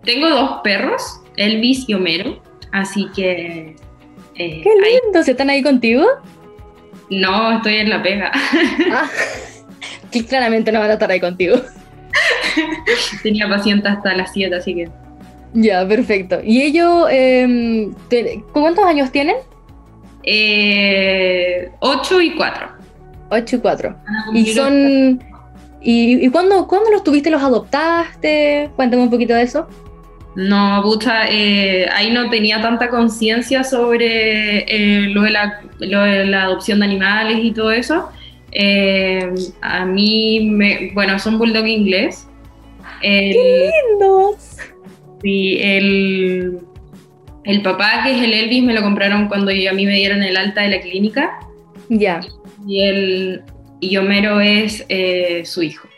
tengo 0.05 0.29
dos 0.29 0.61
perros, 0.65 1.21
Elvis 1.37 1.89
y 1.89 1.95
Homero, 1.95 2.43
así 2.73 3.07
que... 3.15 3.77
eh, 4.35 4.61
¡Qué 4.63 4.71
lindo! 5.05 5.23
¿Se 5.23 5.33
están 5.33 5.51
ahí 5.51 5.63
contigo? 5.63 6.05
No, 7.11 7.57
estoy 7.57 7.77
en 7.77 7.91
la 7.91 8.03
pega. 8.03 8.31
Ah, 8.93 9.09
claramente 10.29 10.73
no 10.73 10.81
van 10.81 10.91
a 10.91 10.95
estar 10.95 11.11
ahí 11.11 11.21
contigo. 11.21 11.57
Tenía 13.23 13.49
paciente 13.49 13.89
hasta 13.89 14.15
las 14.15 14.33
7, 14.33 14.55
así 14.55 14.75
que... 14.75 14.89
Ya, 15.55 15.87
perfecto. 15.87 16.41
¿Y 16.45 16.63
ellos 16.63 17.09
eh, 17.11 17.91
cuántos 18.53 18.85
años 18.85 19.11
tienen? 19.11 19.37
Eh, 20.23 21.71
8 21.81 22.21
y 22.21 22.35
4. 22.37 22.69
8 23.31 23.57
y 23.57 23.59
4. 23.59 23.97
Y 24.35 24.47
son... 24.47 25.23
¿Y, 25.81 26.27
y 26.27 26.29
cuándo, 26.31 26.67
cuándo, 26.67 26.91
los 26.91 27.05
tuviste? 27.05 27.31
¿Los 27.31 27.43
adoptaste? 27.43 28.71
Cuéntame 28.77 29.03
un 29.03 29.11
poquito 29.11 29.35
de 29.35 29.43
eso. 29.43 29.69
No, 30.39 30.83
pucha, 30.85 31.29
eh, 31.29 31.89
ahí 31.93 32.13
no 32.13 32.31
tenía 32.31 32.63
tanta 32.63 32.89
conciencia 32.89 33.65
sobre 33.65 34.59
eh, 34.69 35.09
lo, 35.09 35.23
de 35.23 35.31
la, 35.31 35.61
lo, 35.81 36.03
de 36.03 36.27
la, 36.27 36.45
adopción 36.45 36.79
de 36.79 36.85
animales 36.87 37.39
y 37.43 37.51
todo 37.51 37.73
eso. 37.73 38.09
Eh, 38.53 39.31
a 39.61 39.85
mí, 39.85 40.41
me, 40.51 40.91
bueno, 40.95 41.19
son 41.19 41.39
bulldog 41.39 41.67
inglés. 41.67 42.29
El, 43.03 43.33
¡Qué 43.33 43.71
lindos! 43.91 44.57
Sí, 45.23 45.59
el, 45.61 46.59
el 47.45 47.63
papá, 47.63 48.03
que 48.05 48.17
es 48.17 48.23
el 48.23 48.33
Elvis, 48.33 48.63
me 48.63 48.75
lo 48.75 48.83
compraron 48.83 49.29
cuando 49.29 49.51
a 49.51 49.73
mí 49.73 49.87
me 49.87 49.95
dieron 49.95 50.23
el 50.23 50.37
alta 50.37 50.63
de 50.63 50.69
la 50.69 50.81
clínica. 50.81 51.39
Ya. 51.89 52.21
Y, 52.67 52.83
el, 52.83 53.43
y 53.81 53.97
Homero 53.97 54.41
es 54.41 54.85
eh, 54.89 55.43
su 55.45 55.63
hijo. 55.63 55.89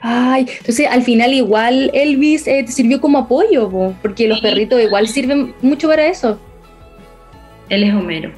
Ay, 0.00 0.46
entonces 0.58 0.86
al 0.88 1.02
final 1.02 1.34
igual 1.34 1.90
Elvis 1.92 2.46
eh, 2.46 2.62
te 2.64 2.70
sirvió 2.70 3.00
como 3.00 3.18
apoyo, 3.18 3.68
porque 4.00 4.28
los 4.28 4.40
perritos 4.40 4.80
igual 4.80 5.08
sirven 5.08 5.54
mucho 5.60 5.88
para 5.88 6.06
eso. 6.06 6.40
Él 7.68 7.82
es 7.82 7.92
Homero. 7.94 8.30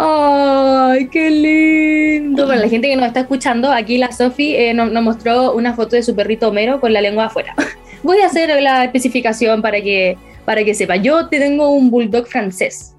¡Ay, 0.00 1.08
qué 1.08 1.28
lindo! 1.28 2.46
Para 2.46 2.60
la 2.60 2.68
gente 2.68 2.88
que 2.88 2.94
nos 2.94 3.06
está 3.06 3.20
escuchando, 3.20 3.72
aquí 3.72 3.98
la 3.98 4.12
Sofi 4.12 4.54
eh, 4.54 4.72
nos, 4.72 4.92
nos, 4.92 5.02
mostró 5.02 5.54
una 5.54 5.74
foto 5.74 5.96
de 5.96 6.04
su 6.04 6.14
perrito 6.14 6.48
Homero 6.48 6.80
con 6.80 6.92
la 6.92 7.00
lengua 7.00 7.24
afuera. 7.26 7.52
Voy 8.04 8.20
a 8.20 8.26
hacer 8.26 8.62
la 8.62 8.84
especificación 8.84 9.60
para 9.60 9.80
que, 9.80 10.16
para 10.44 10.62
que 10.62 10.72
sepa. 10.72 10.94
Yo 10.94 11.28
te 11.28 11.40
tengo 11.40 11.70
un 11.70 11.90
bulldog 11.90 12.28
francés 12.28 12.94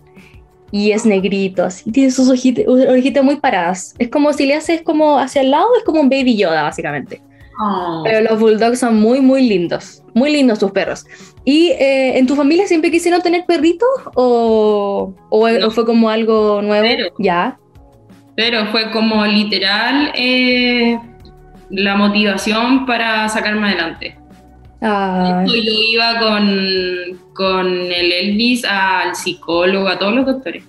y 0.72 0.92
es 0.92 1.06
negrito, 1.06 1.64
así 1.64 1.90
tiene 1.90 2.12
sus 2.12 2.30
ojitas, 2.30 3.24
muy 3.24 3.38
paradas. 3.38 3.96
Es 3.98 4.10
como 4.10 4.34
si 4.34 4.46
le 4.46 4.56
haces 4.56 4.82
como 4.82 5.18
hacia 5.20 5.42
el 5.42 5.52
lado, 5.52 5.68
es 5.78 5.86
como 5.86 6.02
un 6.02 6.10
baby 6.10 6.36
Yoda, 6.36 6.64
básicamente. 6.64 7.22
Oh. 7.60 8.02
Pero 8.06 8.22
los 8.30 8.40
bulldogs 8.40 8.80
son 8.80 9.00
muy, 9.00 9.20
muy 9.20 9.48
lindos. 9.48 10.02
Muy 10.14 10.32
lindos 10.32 10.60
tus 10.60 10.72
perros. 10.72 11.06
¿Y 11.44 11.72
eh, 11.72 12.18
en 12.18 12.26
tu 12.26 12.36
familia 12.36 12.66
siempre 12.68 12.90
quisieron 12.90 13.22
tener 13.22 13.46
perritos 13.46 13.90
o, 14.16 15.14
o, 15.30 15.50
no. 15.50 15.68
o 15.68 15.72
fue 15.72 15.86
como 15.86 16.10
algo 16.10 16.62
nuevo? 16.62 16.84
Pero, 16.84 17.06
ya. 17.20 17.60
Pero 18.36 18.68
fue 18.68 18.90
como 18.92 19.26
literal 19.26 20.12
eh, 20.16 20.98
la 21.70 21.96
motivación 21.96 22.86
para 22.86 23.28
sacarme 23.28 23.68
adelante. 23.68 24.18
Ah. 24.82 25.44
Yo 25.46 25.56
iba 25.56 26.20
con, 26.20 27.20
con 27.34 27.68
el 27.68 28.12
Elvis 28.12 28.64
al 28.64 29.16
psicólogo, 29.16 29.90
a 29.90 30.00
todos 30.00 30.16
los 30.16 30.26
doctores. 30.26 30.69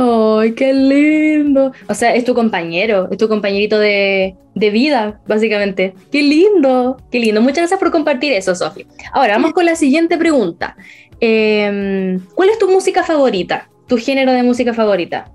¡Ay, 0.00 0.54
qué 0.54 0.72
lindo! 0.72 1.72
O 1.88 1.94
sea, 1.94 2.14
es 2.14 2.24
tu 2.24 2.32
compañero, 2.32 3.08
es 3.10 3.18
tu 3.18 3.26
compañerito 3.28 3.80
de, 3.80 4.36
de 4.54 4.70
vida, 4.70 5.20
básicamente. 5.26 5.92
¡Qué 6.12 6.22
lindo! 6.22 6.96
¡Qué 7.10 7.18
lindo! 7.18 7.42
Muchas 7.42 7.58
gracias 7.58 7.80
por 7.80 7.90
compartir 7.90 8.32
eso, 8.32 8.54
Sofi. 8.54 8.86
Ahora, 9.12 9.34
vamos 9.34 9.52
con 9.52 9.64
la 9.64 9.74
siguiente 9.74 10.16
pregunta. 10.16 10.76
Eh, 11.20 12.16
¿Cuál 12.36 12.50
es 12.50 12.58
tu 12.60 12.68
música 12.68 13.02
favorita? 13.02 13.68
¿Tu 13.88 13.98
género 13.98 14.30
de 14.30 14.44
música 14.44 14.72
favorita? 14.72 15.32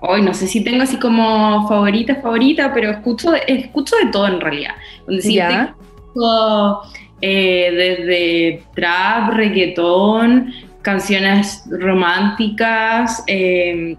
Hoy 0.00 0.22
no 0.22 0.32
sé 0.32 0.46
si 0.46 0.62
tengo 0.62 0.84
así 0.84 0.96
como 0.96 1.66
favorita, 1.66 2.14
favorita, 2.22 2.72
pero 2.72 2.90
escucho, 2.90 3.34
escucho 3.34 3.96
de 3.96 4.12
todo 4.12 4.28
en 4.28 4.40
realidad. 4.40 4.74
¿Ya? 5.08 5.74
Escucho, 6.06 6.82
eh, 7.20 7.70
desde 7.72 8.62
trap, 8.74 9.34
reggaetón, 9.34 10.52
canciones 10.82 11.64
románticas, 11.70 13.22
eh, 13.26 13.96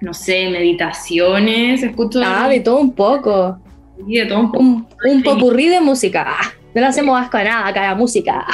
no 0.00 0.14
sé, 0.14 0.48
meditaciones, 0.50 1.82
escucho... 1.82 2.20
Ah, 2.24 2.48
de 2.48 2.60
todo 2.60 2.80
un 2.80 2.92
poco. 2.92 3.58
Sí, 4.06 4.16
de 4.16 4.26
todo 4.26 4.40
un 4.40 4.52
poco. 4.52 4.64
Un, 4.64 4.86
un 5.06 5.22
popurrí 5.22 5.68
de 5.68 5.80
música. 5.80 6.24
Ah, 6.26 6.52
no 6.74 6.80
le 6.80 6.86
hacemos 6.86 7.20
asco 7.20 7.36
a 7.36 7.44
nada, 7.44 7.72
cada 7.72 7.94
música. 7.94 8.44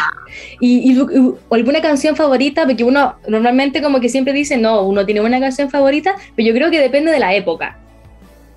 ¿Y, 0.60 0.92
y, 0.92 1.00
y, 1.00 1.32
alguna 1.50 1.80
canción 1.80 2.14
favorita? 2.14 2.66
Porque 2.66 2.84
uno 2.84 3.16
normalmente 3.26 3.80
como 3.80 3.98
que 4.00 4.08
siempre 4.08 4.32
dice, 4.32 4.58
no, 4.58 4.82
uno 4.82 5.06
tiene 5.06 5.22
una 5.22 5.40
canción 5.40 5.70
favorita, 5.70 6.14
pero 6.36 6.48
yo 6.48 6.54
creo 6.54 6.70
que 6.70 6.80
depende 6.80 7.10
de 7.10 7.18
la 7.18 7.34
época. 7.34 7.78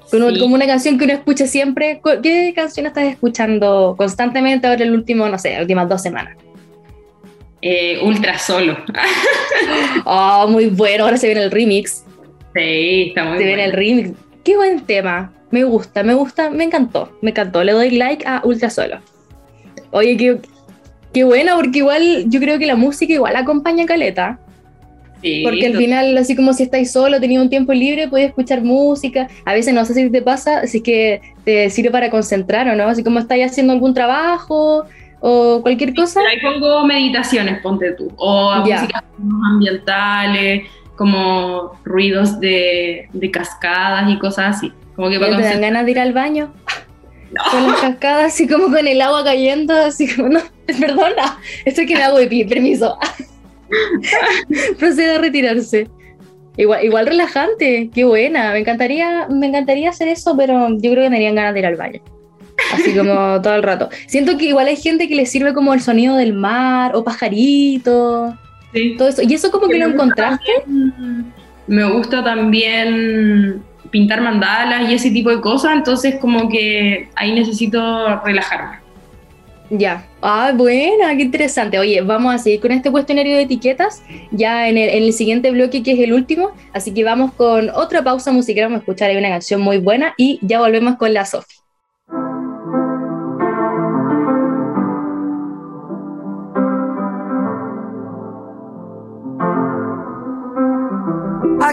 Sí. 0.05 0.19
Como 0.39 0.55
una 0.55 0.67
canción 0.67 0.97
que 0.97 1.05
uno 1.05 1.13
escucha 1.13 1.47
siempre. 1.47 2.01
¿Qué 2.21 2.53
canción 2.55 2.85
estás 2.85 3.05
escuchando 3.05 3.95
constantemente 3.97 4.67
ahora 4.67 4.83
el 4.83 4.91
último, 4.91 5.27
no 5.29 5.39
sé, 5.39 5.51
las 5.53 5.61
últimas 5.61 5.87
dos 5.87 6.01
semanas? 6.01 6.37
Eh, 7.65 7.97
Ultra 8.03 8.37
Solo. 8.37 8.77
oh, 10.05 10.47
muy 10.49 10.65
bueno, 10.65 11.05
ahora 11.05 11.15
se 11.15 11.27
viene 11.27 11.43
el 11.43 11.51
remix. 11.51 12.03
Sí, 12.53 13.05
está 13.07 13.23
muy 13.23 13.37
Se 13.37 13.43
bueno. 13.45 13.55
viene 13.55 13.65
el 13.65 13.71
remix. 13.71 14.11
Qué 14.43 14.57
buen 14.57 14.81
tema. 14.81 15.31
Me 15.49 15.63
gusta, 15.63 16.03
me 16.03 16.13
gusta, 16.13 16.49
me 16.49 16.65
encantó, 16.65 17.17
me 17.21 17.29
encantó. 17.29 17.63
Le 17.63 17.71
doy 17.71 17.91
like 17.91 18.27
a 18.27 18.41
Ultra 18.43 18.69
Solo. 18.69 18.97
Oye, 19.91 20.17
qué, 20.17 20.39
qué 21.13 21.23
buena, 21.23 21.55
porque 21.55 21.77
igual 21.77 22.25
yo 22.27 22.41
creo 22.41 22.59
que 22.59 22.65
la 22.65 22.75
música 22.75 23.13
igual 23.13 23.37
acompaña 23.37 23.85
a 23.85 23.87
Caleta. 23.87 24.39
Sí, 25.21 25.41
porque 25.45 25.67
al 25.67 25.77
final, 25.77 26.17
así 26.17 26.35
como 26.35 26.51
si 26.51 26.63
estáis 26.63 26.91
solo, 26.91 27.21
tenías 27.21 27.41
un 27.41 27.49
tiempo 27.49 27.71
libre, 27.71 28.09
podías 28.09 28.29
escuchar 28.29 28.61
música. 28.61 29.29
A 29.45 29.53
veces 29.53 29.73
no 29.73 29.85
sé 29.85 29.93
si 29.93 30.09
te 30.09 30.21
pasa, 30.21 30.63
es 30.63 30.81
que 30.83 31.21
te 31.45 31.69
sirve 31.69 31.91
para 31.91 32.09
concentrar 32.09 32.67
o 32.67 32.75
no, 32.75 32.89
así 32.89 33.05
como 33.05 33.19
estáis 33.19 33.45
haciendo 33.45 33.71
algún 33.71 33.93
trabajo 33.93 34.83
o 35.25 35.61
cualquier 35.61 35.95
cosa. 35.95 36.19
Ahí 36.29 36.37
pongo 36.41 36.85
meditaciones, 36.85 37.61
ponte 37.61 37.93
tú, 37.93 38.11
o 38.17 38.61
Ya. 38.65 38.81
músicas 38.81 39.03
ambientales, 39.45 40.63
como 40.97 41.79
ruidos 41.85 42.41
de, 42.41 43.07
de 43.13 43.31
cascadas 43.31 44.11
y 44.11 44.19
cosas 44.19 44.57
así. 44.57 44.73
Como 44.97 45.09
que 45.09 45.19
para 45.19 45.37
¿Te 45.37 45.43
dan 45.43 45.61
ganas 45.61 45.85
de 45.85 45.91
ir 45.91 45.99
al 45.99 46.13
baño? 46.13 46.53
No. 47.33 47.41
Con 47.49 47.65
las 47.65 47.81
cascadas, 47.81 48.25
así 48.25 48.47
como 48.47 48.65
con 48.65 48.85
el 48.87 49.01
agua 49.01 49.23
cayendo, 49.23 49.73
así 49.73 50.07
como, 50.07 50.29
no, 50.29 50.39
perdona, 50.67 51.39
esto 51.65 51.81
es 51.81 51.87
que 51.87 51.95
me 51.95 52.03
hago 52.03 52.19
de 52.19 52.27
pie, 52.27 52.45
permiso. 52.45 52.95
Procede 54.77 55.15
a 55.15 55.17
retirarse. 55.17 55.89
Igual, 56.57 56.85
igual 56.85 57.07
relajante, 57.07 57.89
qué 57.91 58.03
buena. 58.03 58.51
Me 58.51 58.59
encantaría, 58.59 59.27
me 59.31 59.47
encantaría 59.47 59.89
hacer 59.89 60.09
eso, 60.09 60.37
pero 60.37 60.69
yo 60.77 60.91
creo 60.91 61.05
que 61.05 61.09
me 61.09 61.15
darían 61.15 61.33
ganas 61.33 61.55
de 61.55 61.59
ir 61.61 61.65
al 61.65 61.75
baño. 61.75 62.01
Así 62.73 62.95
como 62.95 63.41
todo 63.41 63.55
el 63.55 63.63
rato. 63.63 63.89
Siento 64.07 64.37
que 64.37 64.45
igual 64.45 64.67
hay 64.67 64.75
gente 64.75 65.07
que 65.07 65.15
le 65.15 65.25
sirve 65.25 65.53
como 65.53 65.73
el 65.73 65.81
sonido 65.81 66.15
del 66.17 66.33
mar 66.33 66.95
o 66.95 67.03
pajaritos, 67.03 68.33
Sí. 68.73 68.95
todo 68.97 69.07
eso. 69.09 69.21
¿Y 69.21 69.33
eso 69.33 69.51
como 69.51 69.67
que 69.67 69.77
lo 69.77 69.85
encontraste? 69.87 70.45
también- 70.65 71.33
Me 71.67 71.83
gusta 71.89 72.23
también 72.23 73.63
pintar 73.91 74.21
mandalas 74.21 74.89
y 74.89 74.93
ese 74.95 75.11
tipo 75.11 75.29
de 75.29 75.39
cosas, 75.39 75.73
entonces 75.73 76.15
como 76.19 76.49
que 76.49 77.09
ahí 77.15 77.31
necesito 77.33 78.19
relajarme. 78.25 78.77
Ya. 79.69 80.05
Ah, 80.21 80.51
buena, 80.55 81.15
qué 81.15 81.23
interesante. 81.23 81.79
Oye, 81.79 82.01
vamos 82.01 82.35
a 82.35 82.37
seguir 82.37 82.59
con 82.59 82.71
este 82.71 82.91
cuestionario 82.91 83.35
de 83.37 83.43
etiquetas 83.43 84.03
ya 84.31 84.67
en 84.67 84.77
el, 84.77 84.89
en 84.89 85.03
el 85.03 85.13
siguiente 85.13 85.49
bloque, 85.51 85.81
que 85.83 85.93
es 85.93 85.99
el 85.99 86.13
último. 86.13 86.51
Así 86.73 86.93
que 86.93 87.03
vamos 87.03 87.33
con 87.33 87.69
otra 87.69 88.03
pausa 88.03 88.31
musical. 88.31 88.65
Vamos 88.65 88.77
a 88.77 88.79
escuchar 88.79 89.09
ahí 89.09 89.17
una 89.17 89.29
canción 89.29 89.61
muy 89.61 89.77
buena 89.77 90.13
y 90.17 90.37
ya 90.41 90.59
volvemos 90.59 90.97
con 90.97 91.13
la 91.13 91.25
Sofi. 91.25 91.55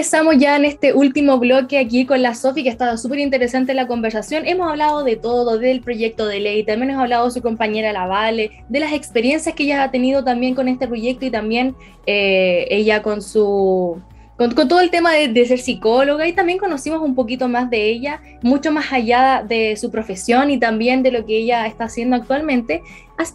Regresamos 0.00 0.38
ya 0.38 0.56
en 0.56 0.64
este 0.64 0.94
último 0.94 1.38
bloque 1.38 1.76
aquí 1.76 2.06
con 2.06 2.22
la 2.22 2.34
Sofi, 2.34 2.62
que 2.62 2.70
ha 2.70 2.72
estado 2.72 2.96
súper 2.96 3.18
interesante 3.18 3.74
la 3.74 3.86
conversación. 3.86 4.46
Hemos 4.46 4.70
hablado 4.70 5.04
de 5.04 5.16
todo, 5.16 5.58
del 5.58 5.82
proyecto 5.82 6.26
de 6.26 6.40
ley, 6.40 6.64
también 6.64 6.92
hemos 6.92 7.02
hablado 7.02 7.26
de 7.26 7.32
su 7.32 7.42
compañera 7.42 7.92
La 7.92 8.06
Vale, 8.06 8.64
de 8.70 8.80
las 8.80 8.94
experiencias 8.94 9.54
que 9.54 9.64
ella 9.64 9.82
ha 9.82 9.90
tenido 9.90 10.24
también 10.24 10.54
con 10.54 10.68
este 10.68 10.88
proyecto 10.88 11.26
y 11.26 11.30
también 11.30 11.74
eh, 12.06 12.66
ella 12.70 13.02
con 13.02 13.20
su... 13.20 14.00
Con, 14.38 14.54
con 14.54 14.68
todo 14.68 14.80
el 14.80 14.88
tema 14.88 15.12
de, 15.12 15.28
de 15.28 15.44
ser 15.44 15.58
psicóloga 15.58 16.26
y 16.26 16.32
también 16.32 16.56
conocimos 16.56 17.02
un 17.02 17.14
poquito 17.14 17.46
más 17.46 17.68
de 17.68 17.90
ella, 17.90 18.22
mucho 18.40 18.72
más 18.72 18.90
allá 18.90 19.44
de 19.46 19.76
su 19.76 19.90
profesión 19.90 20.50
y 20.50 20.58
también 20.58 21.02
de 21.02 21.10
lo 21.10 21.26
que 21.26 21.36
ella 21.36 21.66
está 21.66 21.84
haciendo 21.84 22.16
actualmente. 22.16 22.80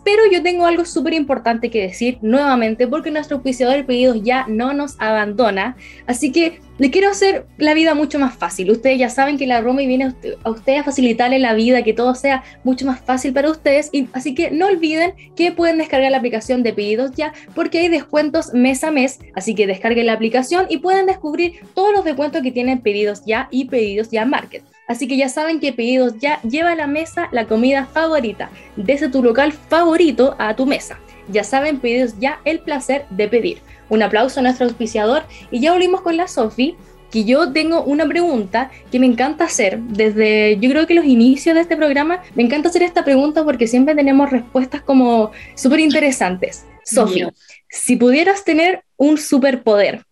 Pero 0.05 0.23
yo 0.31 0.41
tengo 0.41 0.65
algo 0.65 0.85
súper 0.85 1.13
importante 1.13 1.69
que 1.69 1.81
decir 1.81 2.17
nuevamente 2.21 2.87
porque 2.87 3.11
nuestro 3.11 3.37
auspiciador 3.37 3.75
de 3.75 3.83
pedidos 3.83 4.21
ya 4.23 4.45
no 4.47 4.73
nos 4.73 4.95
abandona. 4.99 5.75
Así 6.07 6.31
que 6.31 6.59
le 6.77 6.91
quiero 6.91 7.09
hacer 7.09 7.45
la 7.57 7.73
vida 7.73 7.95
mucho 7.95 8.19
más 8.19 8.35
fácil. 8.35 8.71
Ustedes 8.71 8.99
ya 8.99 9.09
saben 9.09 9.37
que 9.37 9.47
la 9.47 9.61
Romy 9.61 9.87
viene 9.87 10.13
a 10.43 10.49
ustedes 10.49 10.79
a 10.79 10.83
facilitarle 10.83 11.39
la 11.39 11.53
vida, 11.53 11.83
que 11.83 11.93
todo 11.93 12.15
sea 12.15 12.43
mucho 12.63 12.85
más 12.85 13.01
fácil 13.01 13.33
para 13.33 13.49
ustedes. 13.49 13.89
Y, 13.91 14.07
así 14.13 14.35
que 14.35 14.51
no 14.51 14.67
olviden 14.67 15.13
que 15.35 15.51
pueden 15.51 15.77
descargar 15.77 16.11
la 16.11 16.17
aplicación 16.17 16.63
de 16.63 16.73
pedidos 16.73 17.11
ya 17.15 17.33
porque 17.53 17.79
hay 17.79 17.89
descuentos 17.89 18.53
mes 18.53 18.83
a 18.83 18.91
mes. 18.91 19.19
Así 19.35 19.55
que 19.55 19.67
descarguen 19.67 20.07
la 20.07 20.13
aplicación 20.13 20.65
y 20.69 20.77
pueden 20.77 21.05
descubrir 21.05 21.59
todos 21.73 21.93
los 21.93 22.05
descuentos 22.05 22.41
que 22.41 22.51
tienen 22.51 22.79
pedidos 22.79 23.23
ya 23.25 23.47
y 23.51 23.65
pedidos 23.65 24.11
ya 24.11 24.25
market. 24.25 24.63
Así 24.87 25.07
que 25.07 25.17
ya 25.17 25.29
saben 25.29 25.59
que 25.59 25.73
Pedidos 25.73 26.19
Ya 26.19 26.41
lleva 26.41 26.71
a 26.71 26.75
la 26.75 26.87
mesa 26.87 27.29
la 27.31 27.45
comida 27.45 27.85
favorita, 27.85 28.49
desde 28.75 29.09
tu 29.09 29.23
local 29.23 29.51
favorito 29.51 30.35
a 30.37 30.55
tu 30.55 30.65
mesa. 30.65 30.99
Ya 31.27 31.43
saben, 31.43 31.79
Pedidos 31.79 32.19
Ya 32.19 32.39
el 32.45 32.59
placer 32.59 33.05
de 33.09 33.27
pedir. 33.27 33.61
Un 33.89 34.03
aplauso 34.03 34.39
a 34.39 34.43
nuestro 34.43 34.65
auspiciador 34.65 35.23
y 35.51 35.59
ya 35.59 35.73
volvimos 35.73 36.01
con 36.01 36.17
la 36.17 36.27
Sofi, 36.27 36.75
que 37.11 37.23
yo 37.23 37.51
tengo 37.51 37.83
una 37.83 38.07
pregunta 38.07 38.71
que 38.91 38.99
me 38.99 39.05
encanta 39.05 39.45
hacer 39.45 39.79
desde, 39.79 40.57
yo 40.59 40.69
creo 40.69 40.87
que 40.87 40.95
los 40.95 41.05
inicios 41.05 41.55
de 41.55 41.61
este 41.61 41.77
programa, 41.77 42.21
me 42.33 42.43
encanta 42.43 42.69
hacer 42.69 42.83
esta 42.83 43.05
pregunta 43.05 43.43
porque 43.43 43.67
siempre 43.67 43.95
tenemos 43.95 44.31
respuestas 44.31 44.81
como 44.81 45.31
súper 45.55 45.79
interesantes. 45.79 46.65
Sofi, 46.83 47.23
si 47.69 47.95
pudieras 47.95 48.43
tener 48.43 48.83
un 48.97 49.17
superpoder, 49.17 50.03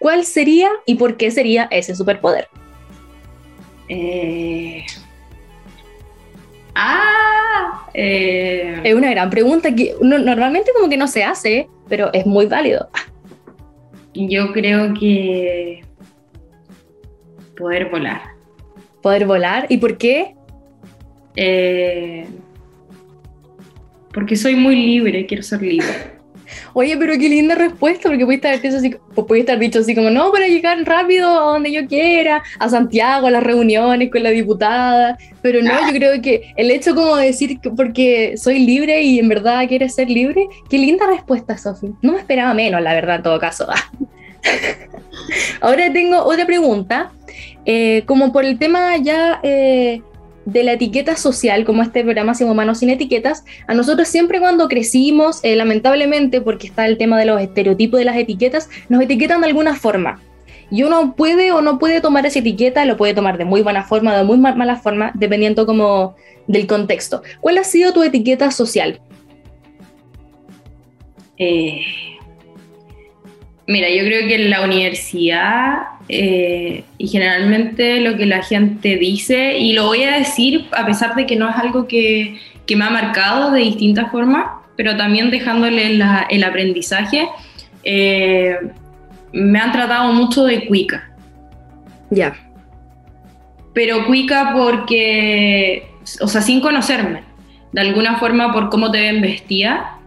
¿cuál 0.00 0.24
sería 0.24 0.70
y 0.86 0.94
por 0.94 1.16
qué 1.16 1.30
sería 1.30 1.68
ese 1.70 1.94
superpoder? 1.94 2.48
Eh... 3.94 4.86
Ah, 6.74 7.86
eh, 7.92 8.80
Es 8.82 8.94
una 8.94 9.10
gran 9.10 9.28
pregunta 9.28 9.74
que 9.74 9.94
uno 10.00 10.18
normalmente 10.18 10.70
como 10.74 10.88
que 10.88 10.96
no 10.96 11.06
se 11.06 11.22
hace, 11.22 11.68
pero 11.88 12.10
es 12.14 12.24
muy 12.24 12.46
válido. 12.46 12.88
yo 14.14 14.52
creo 14.52 14.94
que 14.94 15.84
poder 17.58 17.90
volar. 17.90 18.22
Poder 19.02 19.26
volar. 19.26 19.66
¿Y 19.68 19.76
por 19.76 19.98
qué? 19.98 20.34
Eh, 21.36 22.26
porque 24.14 24.36
soy 24.36 24.56
muy 24.56 24.76
libre, 24.76 25.26
quiero 25.26 25.42
ser 25.42 25.60
libre. 25.62 26.11
Oye, 26.72 26.96
pero 26.96 27.12
qué 27.14 27.28
linda 27.28 27.54
respuesta, 27.54 28.08
porque 28.08 28.24
pudiste 28.24 28.48
haber 28.48 28.62
dicho 28.62 28.76
así, 28.76 28.96
pudiste 29.14 29.52
haber 29.52 29.64
dicho 29.64 29.78
así 29.80 29.94
como, 29.94 30.10
no, 30.10 30.30
para 30.32 30.46
llegar 30.46 30.78
rápido 30.84 31.28
a 31.28 31.52
donde 31.52 31.72
yo 31.72 31.86
quiera, 31.86 32.42
a 32.58 32.68
Santiago, 32.68 33.26
a 33.26 33.30
las 33.30 33.42
reuniones 33.42 34.10
con 34.10 34.22
la 34.22 34.30
diputada, 34.30 35.18
pero 35.40 35.62
no, 35.62 35.72
yo 35.86 35.92
creo 35.92 36.22
que 36.22 36.52
el 36.56 36.70
hecho 36.70 36.94
como 36.94 37.16
de 37.16 37.26
decir 37.26 37.60
que 37.60 37.70
porque 37.70 38.36
soy 38.36 38.60
libre 38.60 39.02
y 39.02 39.18
en 39.18 39.28
verdad 39.28 39.66
quieres 39.68 39.94
ser 39.94 40.08
libre, 40.08 40.46
qué 40.68 40.78
linda 40.78 41.06
respuesta, 41.06 41.58
Sofi. 41.58 41.94
No 42.02 42.12
me 42.12 42.18
esperaba 42.18 42.54
menos, 42.54 42.80
la 42.82 42.94
verdad, 42.94 43.16
en 43.16 43.22
todo 43.22 43.38
caso. 43.38 43.66
Ahora 45.60 45.92
tengo 45.92 46.18
otra 46.24 46.46
pregunta, 46.46 47.12
eh, 47.64 48.02
como 48.06 48.32
por 48.32 48.44
el 48.44 48.58
tema 48.58 48.96
ya 48.96 49.40
eh, 49.42 50.02
de 50.44 50.64
la 50.64 50.72
etiqueta 50.72 51.16
social, 51.16 51.64
como 51.64 51.82
este 51.82 52.02
programa 52.02 52.32
llama 52.34 52.52
Humanos 52.52 52.78
sin 52.78 52.90
Etiquetas, 52.90 53.44
a 53.66 53.74
nosotros 53.74 54.08
siempre 54.08 54.40
cuando 54.40 54.68
crecimos, 54.68 55.40
eh, 55.44 55.56
lamentablemente, 55.56 56.40
porque 56.40 56.66
está 56.66 56.86
el 56.86 56.98
tema 56.98 57.18
de 57.18 57.26
los 57.26 57.40
estereotipos 57.40 57.98
de 57.98 58.04
las 58.04 58.16
etiquetas, 58.16 58.68
nos 58.88 59.02
etiquetan 59.02 59.40
de 59.40 59.46
alguna 59.46 59.76
forma. 59.76 60.20
Y 60.70 60.84
uno 60.84 61.14
puede 61.14 61.52
o 61.52 61.60
no 61.60 61.78
puede 61.78 62.00
tomar 62.00 62.24
esa 62.24 62.38
etiqueta, 62.38 62.84
lo 62.86 62.96
puede 62.96 63.14
tomar 63.14 63.36
de 63.38 63.44
muy 63.44 63.62
buena 63.62 63.84
forma 63.84 64.14
o 64.14 64.16
de 64.16 64.24
muy 64.24 64.38
ma- 64.38 64.54
mala 64.54 64.76
forma, 64.76 65.12
dependiendo 65.14 65.66
como 65.66 66.16
del 66.46 66.66
contexto. 66.66 67.22
¿Cuál 67.40 67.58
ha 67.58 67.64
sido 67.64 67.92
tu 67.92 68.02
etiqueta 68.02 68.50
social? 68.50 69.00
Eh, 71.38 71.82
mira, 73.66 73.88
yo 73.88 74.04
creo 74.04 74.26
que 74.26 74.34
en 74.36 74.50
la 74.50 74.62
universidad 74.62 75.74
eh, 76.08 76.84
y 76.98 77.08
generalmente 77.08 78.00
lo 78.00 78.16
que 78.16 78.26
la 78.26 78.42
gente 78.42 78.96
dice, 78.96 79.58
y 79.58 79.72
lo 79.72 79.86
voy 79.86 80.02
a 80.02 80.18
decir 80.18 80.66
a 80.72 80.84
pesar 80.84 81.14
de 81.14 81.26
que 81.26 81.36
no 81.36 81.48
es 81.48 81.56
algo 81.56 81.86
que, 81.86 82.38
que 82.66 82.76
me 82.76 82.84
ha 82.84 82.90
marcado 82.90 83.50
de 83.50 83.60
distintas 83.60 84.10
formas, 84.10 84.46
pero 84.76 84.96
también 84.96 85.30
dejándole 85.30 85.96
la- 85.96 86.26
el 86.28 86.42
aprendizaje, 86.44 87.28
eh, 87.84 88.56
me 89.32 89.58
han 89.58 89.72
tratado 89.72 90.12
mucho 90.12 90.44
de 90.44 90.66
cuica. 90.66 91.10
Ya. 92.10 92.34
Pero 93.74 94.06
cuica 94.06 94.52
porque, 94.54 95.86
o 96.20 96.26
sea, 96.28 96.42
sin 96.42 96.60
conocerme, 96.60 97.22
de 97.72 97.80
alguna 97.80 98.18
forma 98.18 98.52
por 98.52 98.68
cómo 98.68 98.90
te 98.90 99.00
ven 99.00 99.22
vestida. 99.22 99.98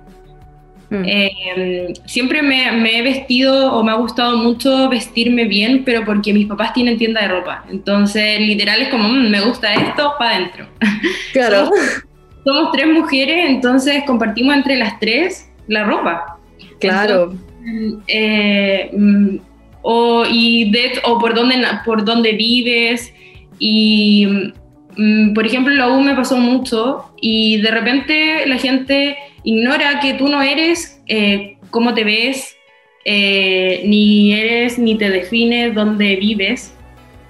Mm. 0.99 1.03
Eh, 1.05 1.93
siempre 2.05 2.41
me, 2.41 2.71
me 2.71 2.97
he 2.97 3.01
vestido 3.01 3.73
o 3.73 3.83
me 3.83 3.91
ha 3.91 3.95
gustado 3.95 4.37
mucho 4.37 4.89
vestirme 4.89 5.45
bien, 5.45 5.83
pero 5.85 6.03
porque 6.05 6.33
mis 6.33 6.45
papás 6.47 6.73
tienen 6.73 6.97
tienda 6.97 7.21
de 7.21 7.27
ropa. 7.29 7.65
Entonces, 7.69 8.39
literal 8.39 8.81
es 8.81 8.89
como, 8.89 9.09
"Mm, 9.09 9.29
me 9.29 9.41
gusta 9.41 9.73
esto, 9.73 10.13
para 10.19 10.35
adentro. 10.35 10.67
Claro. 11.33 11.69
Somos 12.43 12.71
tres 12.71 12.87
mujeres, 12.87 13.49
entonces 13.49 14.03
compartimos 14.05 14.55
entre 14.55 14.77
las 14.77 14.99
tres 14.99 15.49
la 15.67 15.83
ropa. 15.83 16.37
Claro. 16.79 17.33
Eh, 18.07 18.89
mm, 18.95 19.37
o, 19.81 20.23
y 20.29 20.71
de- 20.71 20.99
o 21.05 21.19
por 21.19 21.33
dónde, 21.33 21.55
por 21.85 22.05
dónde 22.05 22.33
vives. 22.33 23.11
Y, 23.59 24.27
mm, 24.97 25.33
por 25.33 25.45
ejemplo, 25.45 25.73
la 25.73 25.89
U 25.89 26.01
me 26.01 26.15
pasó 26.15 26.37
mucho 26.37 27.05
y 27.21 27.57
de 27.61 27.71
repente 27.71 28.45
la 28.47 28.57
gente 28.57 29.17
ignora 29.45 30.01
que 30.01 30.15
tú 30.15 30.27
no 30.27 30.41
eres 30.41 31.01
eh, 31.07 31.57
cómo 31.69 31.93
te 31.93 32.03
ves, 32.03 32.57
eh, 33.05 33.83
ni 33.85 34.33
eres, 34.33 34.77
ni 34.77 34.97
te 34.97 35.09
defines 35.09 35.73
dónde 35.73 36.17
vives, 36.17 36.75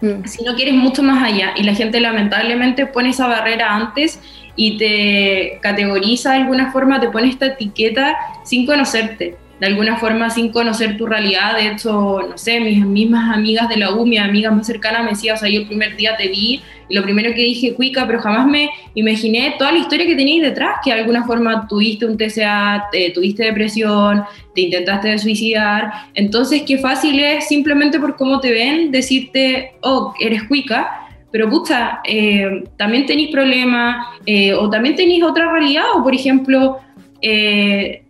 Mm. 0.01 0.25
sino 0.25 0.55
que 0.55 0.63
eres 0.63 0.75
mucho 0.75 1.01
más 1.03 1.23
allá. 1.23 1.53
Y 1.55 1.63
la 1.63 1.73
gente 1.73 1.99
lamentablemente 1.99 2.85
pone 2.85 3.09
esa 3.09 3.27
barrera 3.27 3.75
antes 3.75 4.19
y 4.55 4.77
te 4.77 5.59
categoriza 5.61 6.31
de 6.31 6.37
alguna 6.37 6.71
forma, 6.71 6.99
te 6.99 7.09
pone 7.09 7.29
esta 7.29 7.47
etiqueta 7.47 8.15
sin 8.43 8.65
conocerte, 8.65 9.35
de 9.59 9.67
alguna 9.67 9.97
forma 9.97 10.29
sin 10.29 10.49
conocer 10.51 10.97
tu 10.97 11.05
realidad. 11.05 11.55
De 11.57 11.67
hecho, 11.69 12.19
no 12.29 12.37
sé, 12.37 12.59
mis 12.59 12.85
mismas 12.85 13.35
amigas 13.35 13.69
de 13.69 13.77
la 13.77 13.93
U, 13.93 14.05
mis 14.05 14.19
amigas 14.19 14.53
más 14.53 14.67
cercanas 14.67 15.03
me 15.03 15.11
decían, 15.11 15.35
o 15.35 15.39
sea, 15.39 15.49
yo 15.49 15.61
el 15.61 15.67
primer 15.67 15.95
día 15.95 16.15
te 16.17 16.27
vi 16.27 16.61
y 16.87 16.95
lo 16.95 17.01
primero 17.03 17.33
que 17.33 17.41
dije, 17.41 17.73
cuica, 17.73 18.05
pero 18.05 18.19
jamás 18.19 18.45
me 18.45 18.69
imaginé 18.93 19.55
toda 19.57 19.71
la 19.71 19.79
historia 19.79 20.05
que 20.05 20.15
tenías 20.15 20.43
detrás, 20.47 20.77
que 20.83 20.93
de 20.93 20.99
alguna 20.99 21.23
forma 21.25 21.67
tuviste 21.67 22.05
un 22.05 22.15
TCA, 22.17 22.85
te- 22.91 23.09
tuviste 23.09 23.43
depresión, 23.43 24.23
te 24.53 24.61
intentaste 24.61 25.17
suicidar. 25.17 25.91
Entonces, 26.13 26.61
qué 26.67 26.77
fácil 26.77 27.19
es 27.19 27.47
simplemente 27.47 27.99
por 27.99 28.15
cómo 28.17 28.39
te 28.39 28.51
ven 28.51 28.91
decirte, 28.91 29.71
oh, 29.81 30.13
eres 30.19 30.43
cuica, 30.43 31.01
pero 31.31 31.49
pucha, 31.49 32.01
eh, 32.05 32.63
también 32.77 33.05
tenéis 33.05 33.29
problemas 33.31 34.07
eh, 34.25 34.53
o 34.53 34.69
también 34.69 34.95
tenéis 34.95 35.23
otra 35.23 35.51
realidad, 35.51 35.83
o 35.95 36.03
por 36.03 36.13
ejemplo, 36.13 36.77
eh, 37.21 38.03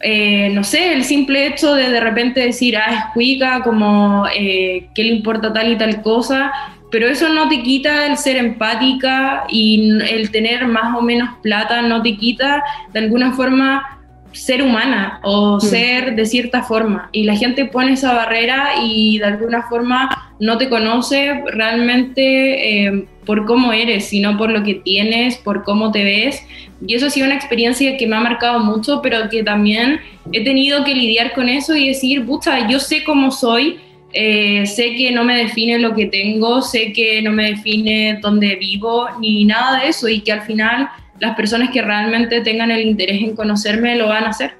eh, 0.00 0.50
no 0.50 0.62
sé, 0.62 0.92
el 0.92 1.04
simple 1.04 1.46
hecho 1.46 1.74
de 1.74 1.90
de 1.90 2.00
repente 2.00 2.40
decir, 2.40 2.76
ah, 2.76 2.94
es 2.94 3.14
cuica, 3.14 3.62
como, 3.62 4.26
eh, 4.34 4.88
¿qué 4.94 5.02
le 5.02 5.14
importa 5.14 5.52
tal 5.52 5.72
y 5.72 5.76
tal 5.76 6.02
cosa? 6.02 6.52
Pero 6.90 7.08
eso 7.08 7.28
no 7.28 7.48
te 7.48 7.62
quita 7.62 8.06
el 8.06 8.16
ser 8.16 8.36
empática 8.36 9.44
y 9.48 9.90
el 10.10 10.30
tener 10.30 10.66
más 10.66 10.96
o 10.96 11.02
menos 11.02 11.30
plata 11.42 11.82
no 11.82 12.02
te 12.02 12.16
quita 12.16 12.62
de 12.92 13.00
alguna 13.00 13.32
forma 13.32 13.98
ser 14.32 14.62
humana 14.62 15.20
o 15.22 15.60
ser 15.60 16.14
de 16.14 16.24
cierta 16.24 16.62
forma. 16.62 17.10
Y 17.12 17.24
la 17.24 17.36
gente 17.36 17.66
pone 17.66 17.92
esa 17.92 18.14
barrera 18.14 18.70
y 18.82 19.18
de 19.18 19.24
alguna 19.26 19.62
forma 19.62 20.34
no 20.38 20.56
te 20.58 20.68
conoce 20.68 21.42
realmente 21.52 22.86
eh, 22.86 23.08
por 23.28 23.44
cómo 23.44 23.74
eres, 23.74 24.06
sino 24.06 24.38
por 24.38 24.50
lo 24.50 24.64
que 24.64 24.72
tienes, 24.72 25.36
por 25.36 25.62
cómo 25.62 25.92
te 25.92 26.02
ves. 26.02 26.42
Y 26.86 26.94
eso 26.94 27.08
ha 27.08 27.10
sido 27.10 27.26
una 27.26 27.34
experiencia 27.34 27.98
que 27.98 28.06
me 28.06 28.16
ha 28.16 28.20
marcado 28.20 28.60
mucho, 28.60 29.02
pero 29.02 29.28
que 29.28 29.42
también 29.42 30.00
he 30.32 30.42
tenido 30.42 30.82
que 30.82 30.94
lidiar 30.94 31.34
con 31.34 31.50
eso 31.50 31.76
y 31.76 31.88
decir, 31.88 32.24
pucha, 32.24 32.66
yo 32.70 32.80
sé 32.80 33.04
cómo 33.04 33.30
soy, 33.30 33.80
eh, 34.14 34.64
sé 34.64 34.94
que 34.94 35.10
no 35.10 35.24
me 35.24 35.36
define 35.36 35.78
lo 35.78 35.94
que 35.94 36.06
tengo, 36.06 36.62
sé 36.62 36.94
que 36.94 37.20
no 37.20 37.30
me 37.30 37.50
define 37.50 38.18
dónde 38.22 38.56
vivo, 38.56 39.06
ni 39.20 39.44
nada 39.44 39.82
de 39.82 39.88
eso, 39.88 40.08
y 40.08 40.22
que 40.22 40.32
al 40.32 40.40
final 40.40 40.88
las 41.20 41.36
personas 41.36 41.68
que 41.70 41.82
realmente 41.82 42.40
tengan 42.40 42.70
el 42.70 42.80
interés 42.80 43.20
en 43.20 43.36
conocerme 43.36 43.94
lo 43.96 44.08
van 44.08 44.24
a 44.24 44.30
hacer. 44.30 44.52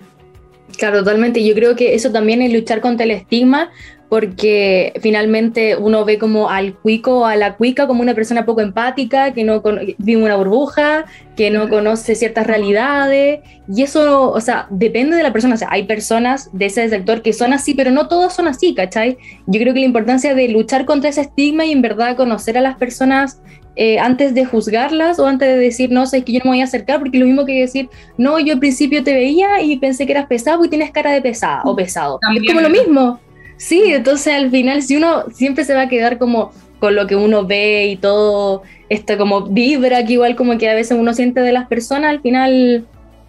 Claro, 0.76 0.98
totalmente. 0.98 1.42
Yo 1.42 1.54
creo 1.54 1.74
que 1.74 1.94
eso 1.94 2.12
también 2.12 2.42
es 2.42 2.52
luchar 2.52 2.82
contra 2.82 3.04
el 3.04 3.12
estigma, 3.12 3.70
porque 4.08 4.94
finalmente 5.00 5.76
uno 5.76 6.04
ve 6.04 6.18
como 6.18 6.48
al 6.48 6.74
cuico 6.74 7.20
o 7.20 7.24
a 7.26 7.36
la 7.36 7.56
cuica 7.56 7.86
como 7.86 8.00
una 8.00 8.14
persona 8.14 8.46
poco 8.46 8.62
empática, 8.62 9.32
que 9.32 9.44
no 9.44 9.62
vive 9.98 10.22
una 10.22 10.36
burbuja, 10.36 11.04
que 11.36 11.50
no 11.50 11.68
conoce 11.68 12.14
ciertas 12.14 12.46
realidades, 12.46 13.40
y 13.72 13.82
eso, 13.82 14.30
o 14.30 14.40
sea, 14.40 14.66
depende 14.70 15.16
de 15.16 15.22
la 15.22 15.32
persona. 15.32 15.54
O 15.54 15.58
sea, 15.58 15.68
hay 15.70 15.82
personas 15.84 16.48
de 16.52 16.66
ese 16.66 16.88
sector 16.88 17.20
que 17.20 17.34
son 17.34 17.52
así, 17.52 17.74
pero 17.74 17.90
no 17.90 18.08
todos 18.08 18.32
son 18.32 18.48
así, 18.48 18.74
¿cachai? 18.74 19.18
Yo 19.46 19.60
creo 19.60 19.74
que 19.74 19.80
la 19.80 19.86
importancia 19.86 20.34
de 20.34 20.48
luchar 20.48 20.86
contra 20.86 21.10
ese 21.10 21.20
estigma 21.20 21.66
y 21.66 21.72
en 21.72 21.82
verdad 21.82 22.16
conocer 22.16 22.56
a 22.56 22.62
las 22.62 22.76
personas 22.76 23.42
eh, 23.76 23.98
antes 23.98 24.34
de 24.34 24.44
juzgarlas 24.44 25.18
o 25.20 25.26
antes 25.26 25.48
de 25.48 25.56
decir, 25.56 25.92
no, 25.92 26.06
sé 26.06 26.24
que 26.24 26.32
yo 26.32 26.38
no 26.40 26.46
me 26.46 26.56
voy 26.56 26.60
a 26.62 26.64
acercar, 26.64 26.98
porque 26.98 27.18
lo 27.18 27.26
mismo 27.26 27.44
que 27.44 27.60
decir, 27.60 27.88
no, 28.16 28.40
yo 28.40 28.54
al 28.54 28.58
principio 28.58 29.04
te 29.04 29.14
veía 29.14 29.62
y 29.62 29.76
pensé 29.76 30.06
que 30.06 30.12
eras 30.12 30.26
pesado 30.26 30.64
y 30.64 30.68
tienes 30.68 30.90
cara 30.90 31.12
de 31.12 31.20
pesada 31.20 31.60
o 31.64 31.76
pesado. 31.76 32.18
También. 32.20 32.44
Es 32.44 32.50
como 32.50 32.60
lo 32.60 32.70
mismo. 32.70 33.20
Sí, 33.58 33.82
entonces 33.86 34.34
al 34.34 34.50
final, 34.50 34.82
si 34.82 34.96
uno 34.96 35.24
siempre 35.32 35.64
se 35.64 35.74
va 35.74 35.82
a 35.82 35.88
quedar 35.88 36.18
como 36.18 36.52
con 36.78 36.94
lo 36.94 37.06
que 37.06 37.16
uno 37.16 37.44
ve 37.44 37.88
y 37.88 37.96
todo, 37.96 38.62
esto 38.88 39.18
como 39.18 39.42
vibra 39.42 40.04
que 40.06 40.14
igual 40.14 40.36
como 40.36 40.56
que 40.56 40.70
a 40.70 40.74
veces 40.74 40.96
uno 40.98 41.12
siente 41.12 41.40
de 41.40 41.52
las 41.52 41.66
personas, 41.66 42.10
al 42.10 42.20
final 42.20 42.86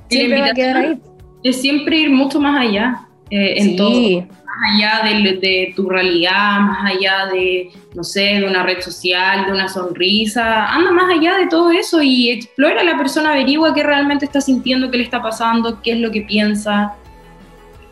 siempre 0.08 0.40
va 0.42 0.48
a 0.48 0.54
quedar 0.54 0.78
ahí. 0.78 1.00
Es 1.44 1.62
siempre 1.62 1.98
ir 1.98 2.10
mucho 2.12 2.40
más 2.40 2.62
allá 2.68 3.02
eh, 3.32 3.56
en 3.58 3.64
Sí. 3.70 3.76
todo. 3.76 4.22
Más 4.22 4.76
allá 4.76 5.02
de, 5.24 5.34
de 5.38 5.74
tu 5.76 5.88
realidad, 5.90 6.60
más 6.60 6.92
allá 6.92 7.28
de, 7.32 7.70
no 7.96 8.04
sé, 8.04 8.22
de 8.40 8.46
una 8.46 8.62
red 8.64 8.82
social, 8.82 9.46
de 9.46 9.52
una 9.54 9.68
sonrisa. 9.70 10.66
Anda 10.74 10.92
más 10.92 11.12
allá 11.18 11.38
de 11.38 11.48
todo 11.48 11.72
eso 11.72 12.02
y 12.02 12.30
explora 12.32 12.82
a 12.82 12.84
la 12.84 12.98
persona, 12.98 13.32
averigua 13.32 13.74
qué 13.74 13.84
realmente 13.84 14.26
está 14.26 14.42
sintiendo, 14.42 14.92
qué 14.92 14.98
le 14.98 15.04
está 15.04 15.22
pasando, 15.22 15.82
qué 15.82 15.94
es 15.94 16.00
lo 16.00 16.12
que 16.12 16.22
piensa. 16.22 16.94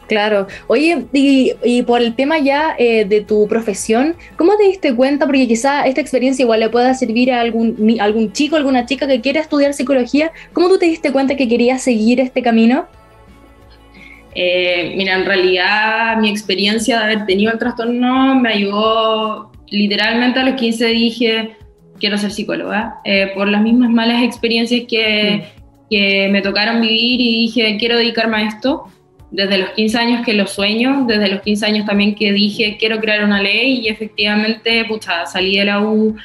Claro. 0.07 0.47
Oye, 0.67 1.05
y, 1.11 1.53
y 1.63 1.81
por 1.83 2.01
el 2.01 2.15
tema 2.15 2.39
ya 2.39 2.75
eh, 2.79 3.05
de 3.05 3.21
tu 3.21 3.47
profesión, 3.47 4.15
¿cómo 4.37 4.55
te 4.55 4.63
diste 4.63 4.95
cuenta? 4.95 5.25
Porque 5.25 5.47
quizá 5.47 5.85
esta 5.85 6.01
experiencia 6.01 6.43
igual 6.43 6.61
le 6.61 6.69
pueda 6.69 6.93
servir 6.93 7.31
a 7.31 7.41
algún, 7.41 7.97
algún 7.99 8.31
chico, 8.31 8.55
alguna 8.55 8.85
chica 8.85 9.07
que 9.07 9.21
quiera 9.21 9.41
estudiar 9.41 9.73
psicología. 9.73 10.31
¿Cómo 10.53 10.69
tú 10.69 10.79
te 10.79 10.85
diste 10.85 11.11
cuenta 11.11 11.35
que 11.35 11.47
querías 11.47 11.81
seguir 11.81 12.19
este 12.21 12.41
camino? 12.41 12.87
Eh, 14.33 14.93
mira, 14.95 15.15
en 15.15 15.25
realidad 15.25 16.17
mi 16.17 16.29
experiencia 16.29 16.99
de 16.99 17.03
haber 17.03 17.25
tenido 17.25 17.51
el 17.51 17.59
trastorno 17.59 18.35
me 18.35 18.49
ayudó 18.49 19.51
literalmente 19.69 20.39
a 20.39 20.43
los 20.43 20.55
15 20.55 20.85
dije, 20.87 21.57
quiero 21.99 22.17
ser 22.17 22.31
psicóloga, 22.31 23.01
eh, 23.03 23.31
por 23.33 23.47
las 23.47 23.61
mismas 23.61 23.89
malas 23.89 24.23
experiencias 24.23 24.85
que, 24.87 25.43
que 25.89 26.29
me 26.31 26.41
tocaron 26.41 26.81
vivir 26.81 27.19
y 27.19 27.39
dije, 27.47 27.77
quiero 27.79 27.97
dedicarme 27.97 28.37
a 28.37 28.47
esto. 28.47 28.85
Desde 29.29 29.57
los 29.57 29.71
15 29.71 29.97
años 29.97 30.25
que 30.25 30.33
lo 30.33 30.47
sueño, 30.47 31.05
desde 31.05 31.27
los 31.27 31.41
15 31.41 31.65
años 31.65 31.85
también 31.85 32.15
que 32.15 32.31
dije, 32.31 32.77
quiero 32.79 32.99
crear 32.99 33.23
una 33.23 33.41
ley 33.41 33.81
y 33.81 33.89
efectivamente, 33.89 34.85
pucha, 34.85 35.25
salí 35.25 35.57
de 35.57 35.65
la 35.65 35.81
U, 35.81 36.15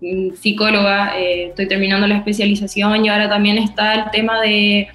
mm, 0.00 0.34
psicóloga, 0.34 1.18
eh, 1.18 1.46
estoy 1.48 1.66
terminando 1.68 2.06
la 2.06 2.16
especialización 2.16 3.04
y 3.04 3.08
ahora 3.08 3.28
también 3.28 3.58
está 3.58 3.94
el 3.94 4.10
tema 4.10 4.42
de 4.42 4.88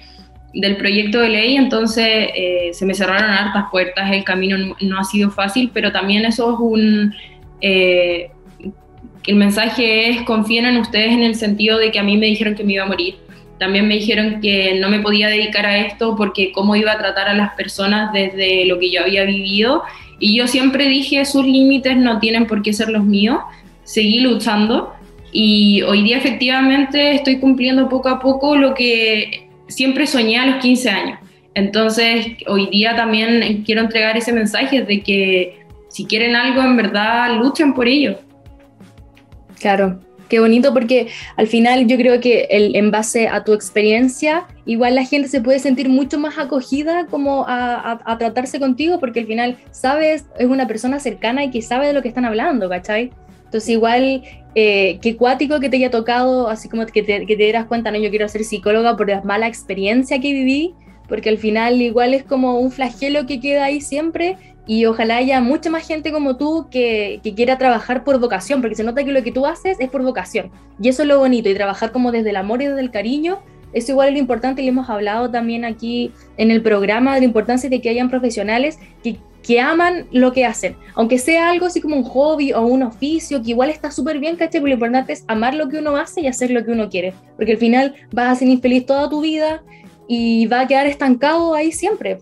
del 0.52 0.76
proyecto 0.76 1.20
de 1.20 1.28
ley, 1.28 1.56
entonces 1.56 2.06
eh, 2.34 2.70
se 2.72 2.84
me 2.84 2.94
cerraron 2.94 3.30
hartas 3.30 3.66
puertas, 3.70 4.10
el 4.10 4.24
camino 4.24 4.74
no, 4.80 4.98
ha 4.98 5.04
sido 5.04 5.30
fácil, 5.30 5.70
pero 5.72 5.92
también 5.92 6.24
eso 6.24 6.52
es 6.52 6.58
un... 6.58 7.14
eh, 7.60 8.30
el 9.26 9.36
mensaje 9.36 10.08
es 10.08 10.22
confíen 10.22 10.64
en 10.64 10.78
ustedes 10.78 11.12
en 11.12 11.22
el 11.22 11.34
sentido 11.34 11.78
de 11.78 11.92
que 11.92 11.98
a 11.98 12.02
mí 12.02 12.16
me 12.16 12.26
dijeron 12.26 12.54
que 12.54 12.64
me 12.64 12.72
iba 12.72 12.84
a 12.84 12.88
morir, 12.88 13.16
también 13.60 13.86
me 13.86 13.94
dijeron 13.94 14.40
que 14.40 14.78
no 14.80 14.88
me 14.88 15.00
podía 15.00 15.28
dedicar 15.28 15.66
a 15.66 15.78
esto 15.78 16.16
porque 16.16 16.50
cómo 16.50 16.76
iba 16.76 16.92
a 16.92 16.98
tratar 16.98 17.28
a 17.28 17.34
las 17.34 17.52
personas 17.54 18.10
desde 18.10 18.64
lo 18.64 18.78
que 18.78 18.90
yo 18.90 19.02
había 19.02 19.24
vivido 19.24 19.82
y 20.18 20.34
yo 20.34 20.48
siempre 20.48 20.88
dije 20.88 21.24
sus 21.26 21.44
límites 21.44 21.98
no 21.98 22.18
tienen 22.20 22.46
por 22.46 22.62
qué 22.62 22.72
ser 22.72 22.88
los 22.88 23.04
míos, 23.04 23.38
seguí 23.84 24.20
luchando 24.20 24.94
y 25.30 25.82
hoy 25.82 26.02
día 26.02 26.16
efectivamente 26.16 27.12
estoy 27.12 27.38
cumpliendo 27.38 27.90
poco 27.90 28.08
a 28.08 28.18
poco 28.18 28.56
lo 28.56 28.72
que 28.72 29.50
siempre 29.68 30.06
soñé 30.06 30.38
a 30.38 30.46
los 30.46 30.56
15 30.56 30.90
años. 30.90 31.18
Entonces, 31.54 32.28
hoy 32.46 32.66
día 32.70 32.96
también 32.96 33.62
quiero 33.64 33.82
entregar 33.82 34.16
ese 34.16 34.32
mensaje 34.32 34.82
de 34.82 35.02
que 35.02 35.60
si 35.88 36.06
quieren 36.06 36.34
algo, 36.34 36.62
en 36.62 36.76
verdad, 36.76 37.36
luchen 37.36 37.74
por 37.74 37.86
ello. 37.88 38.18
Claro, 39.58 40.00
qué 40.30 40.40
bonito 40.40 40.72
porque 40.72 41.08
al 41.36 41.48
final 41.48 41.86
yo 41.86 41.98
creo 41.98 42.20
que 42.20 42.46
en 42.50 42.90
base 42.90 43.28
a 43.28 43.44
tu 43.44 43.52
experiencia, 43.52 44.46
igual 44.64 44.94
la 44.94 45.04
gente 45.04 45.28
se 45.28 45.42
puede 45.42 45.58
sentir 45.58 45.90
mucho 45.90 46.18
más 46.18 46.38
acogida 46.38 47.06
como 47.06 47.44
a 47.46 48.16
tratarse 48.18 48.58
contigo 48.58 48.98
porque 48.98 49.20
al 49.20 49.26
final 49.26 49.58
sabes, 49.72 50.24
es 50.38 50.46
una 50.46 50.66
persona 50.66 51.00
cercana 51.00 51.44
y 51.44 51.50
que 51.50 51.60
sabe 51.60 51.88
de 51.88 51.92
lo 51.92 52.00
que 52.00 52.08
están 52.08 52.24
hablando, 52.24 52.68
¿cachai? 52.70 53.10
Entonces 53.50 53.70
igual, 53.70 54.22
eh, 54.54 55.00
qué 55.02 55.16
cuático 55.16 55.58
que 55.58 55.68
te 55.68 55.76
haya 55.76 55.90
tocado, 55.90 56.48
así 56.48 56.68
como 56.68 56.86
que 56.86 57.02
te, 57.02 57.26
que 57.26 57.36
te 57.36 57.42
dieras 57.42 57.66
cuenta, 57.66 57.90
no, 57.90 57.98
yo 57.98 58.08
quiero 58.10 58.28
ser 58.28 58.44
psicóloga 58.44 58.96
por 58.96 59.08
la 59.08 59.22
mala 59.22 59.48
experiencia 59.48 60.20
que 60.20 60.32
viví, 60.32 60.72
porque 61.08 61.30
al 61.30 61.38
final 61.38 61.82
igual 61.82 62.14
es 62.14 62.22
como 62.22 62.60
un 62.60 62.70
flagelo 62.70 63.26
que 63.26 63.40
queda 63.40 63.64
ahí 63.64 63.80
siempre 63.80 64.36
y 64.70 64.86
ojalá 64.86 65.16
haya 65.16 65.40
mucha 65.40 65.68
más 65.68 65.84
gente 65.84 66.12
como 66.12 66.36
tú 66.36 66.68
que, 66.70 67.18
que, 67.24 67.34
quiera 67.34 67.58
trabajar 67.58 68.04
por 68.04 68.20
vocación, 68.20 68.60
porque 68.60 68.76
se 68.76 68.84
nota 68.84 69.02
que 69.02 69.10
lo 69.10 69.20
que 69.24 69.32
tú 69.32 69.44
haces 69.44 69.76
es 69.80 69.90
por 69.90 70.04
vocación. 70.04 70.52
Y 70.80 70.88
eso 70.88 71.02
es 71.02 71.08
lo 71.08 71.18
bonito, 71.18 71.48
y 71.48 71.54
trabajar 71.54 71.90
como 71.90 72.12
desde 72.12 72.30
el 72.30 72.36
amor 72.36 72.62
y 72.62 72.66
desde 72.66 72.80
el 72.80 72.92
cariño, 72.92 73.40
eso 73.72 73.90
igual 73.90 74.10
es 74.10 74.14
lo 74.14 74.20
importante 74.20 74.62
y 74.62 74.68
hemos 74.68 74.88
hablado 74.88 75.28
también 75.28 75.64
aquí 75.64 76.12
en 76.36 76.52
el 76.52 76.62
programa 76.62 77.14
de 77.14 77.22
la 77.22 77.26
importancia 77.26 77.68
de 77.68 77.80
que 77.80 77.88
hayan 77.88 78.10
profesionales 78.10 78.78
que, 79.02 79.16
que 79.42 79.60
aman 79.60 80.06
lo 80.12 80.32
que 80.32 80.44
hacen, 80.44 80.76
aunque 80.94 81.18
sea 81.18 81.50
algo 81.50 81.66
así 81.66 81.80
como 81.80 81.96
un 81.96 82.04
hobby 82.04 82.52
o 82.52 82.60
un 82.60 82.84
oficio, 82.84 83.42
que 83.42 83.50
igual 83.50 83.70
está 83.70 83.90
súper 83.90 84.20
bien, 84.20 84.36
¿cachai? 84.36 84.60
Pero 84.60 84.68
lo 84.68 84.74
importante 84.74 85.14
es 85.14 85.24
amar 85.26 85.52
lo 85.52 85.68
que 85.68 85.78
uno 85.78 85.96
hace 85.96 86.20
y 86.20 86.28
hacer 86.28 86.52
lo 86.52 86.64
que 86.64 86.70
uno 86.70 86.88
quiere, 86.88 87.12
porque 87.34 87.54
al 87.54 87.58
final 87.58 87.96
vas 88.12 88.28
a 88.28 88.36
ser 88.36 88.46
infeliz 88.46 88.86
toda 88.86 89.10
tu 89.10 89.20
vida 89.20 89.64
y 90.06 90.46
va 90.46 90.60
a 90.60 90.66
quedar 90.68 90.86
estancado 90.86 91.54
ahí 91.54 91.72
siempre. 91.72 92.18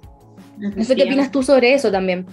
No 0.59 0.85
sé 0.85 0.97
qué 0.97 1.05
opinas 1.05 1.31
tú 1.31 1.43
sobre 1.43 1.75
eso 1.75 1.91
también. 1.91 2.27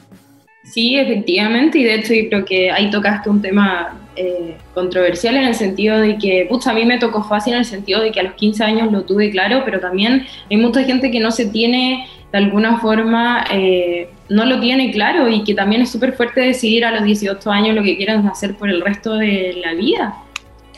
Sí, 0.66 0.98
efectivamente, 0.98 1.78
y 1.78 1.84
de 1.84 1.96
hecho 1.96 2.14
yo 2.14 2.28
creo 2.28 2.44
que 2.44 2.72
ahí 2.72 2.90
tocaste 2.90 3.30
un 3.30 3.40
tema 3.40 4.00
eh, 4.16 4.58
controversial 4.74 5.36
en 5.36 5.44
el 5.44 5.54
sentido 5.54 6.00
de 6.00 6.18
que, 6.18 6.48
pucha, 6.50 6.72
a 6.72 6.74
mí 6.74 6.86
me 6.86 6.98
tocó 6.98 7.24
fácil 7.24 7.54
en 7.54 7.60
el 7.60 7.66
sentido 7.66 8.02
de 8.02 8.12
que 8.12 8.20
a 8.20 8.24
los 8.24 8.34
15 8.34 8.64
años 8.64 8.92
lo 8.92 9.04
tuve 9.04 9.30
claro, 9.30 9.62
pero 9.64 9.80
también 9.80 10.26
hay 10.50 10.58
mucha 10.58 10.84
gente 10.84 11.12
que 11.12 11.20
no 11.20 11.30
se 11.30 11.46
tiene 11.46 12.08
de 12.32 12.38
alguna 12.40 12.80
forma, 12.80 13.46
eh, 13.52 14.10
no 14.28 14.44
lo 14.46 14.60
tiene 14.60 14.92
claro 14.92 15.30
y 15.30 15.44
que 15.44 15.54
también 15.54 15.84
es 15.84 15.92
súper 15.92 16.14
fuerte 16.14 16.42
decidir 16.42 16.84
a 16.84 16.92
los 16.92 17.04
18 17.04 17.52
años 17.52 17.76
lo 17.76 17.84
que 17.84 17.96
quieren 17.96 18.26
hacer 18.28 18.56
por 18.56 18.70
el 18.70 18.82
resto 18.82 19.16
de 19.18 19.62
la 19.64 19.76
vida. 19.76 20.16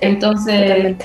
Entonces, 0.01 0.97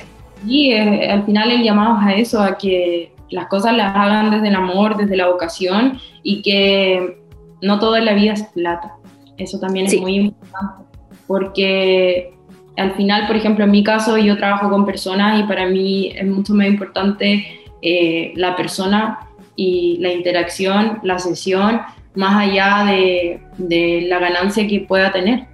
y 0.45 0.71
eh, 0.71 1.09
al 1.09 1.25
final 1.25 1.51
el 1.51 1.63
llamado 1.63 1.97
a 1.99 2.13
eso, 2.13 2.41
a 2.41 2.57
que 2.57 3.12
las 3.33 3.47
cosas 3.47 3.75
las 3.75 3.95
hagan 3.95 4.31
desde 4.31 4.47
el 4.49 4.55
amor, 4.55 4.95
desde 4.95 5.17
la 5.17 5.27
vocación 5.27 5.99
y 6.21 6.41
que 6.41 7.17
no 7.61 7.79
toda 7.79 7.99
la 7.99 8.13
vida 8.13 8.33
es 8.33 8.43
plata. 8.43 8.93
Eso 9.37 9.59
también 9.59 9.87
es 9.87 9.99
muy 9.99 10.15
importante, 10.15 10.83
porque 11.25 12.33
al 12.77 12.93
final, 12.93 13.25
por 13.25 13.35
ejemplo, 13.35 13.65
en 13.65 13.71
mi 13.71 13.83
caso, 13.83 14.17
yo 14.17 14.37
trabajo 14.37 14.69
con 14.69 14.85
personas 14.85 15.39
y 15.39 15.43
para 15.43 15.67
mí 15.67 16.13
es 16.15 16.27
mucho 16.27 16.53
más 16.53 16.67
importante 16.67 17.45
eh, 17.81 18.33
la 18.35 18.55
persona 18.55 19.19
y 19.55 19.97
la 19.99 20.11
interacción, 20.11 20.99
la 21.03 21.17
sesión, 21.17 21.81
más 22.15 22.47
allá 22.47 22.85
de, 22.85 23.41
de 23.57 24.05
la 24.07 24.19
ganancia 24.19 24.67
que 24.67 24.81
pueda 24.81 25.11
tener. 25.11 25.47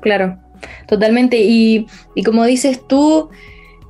Claro, 0.00 0.36
totalmente. 0.88 1.40
Y, 1.40 1.86
y 2.16 2.22
como 2.24 2.44
dices 2.44 2.86
tú, 2.88 3.30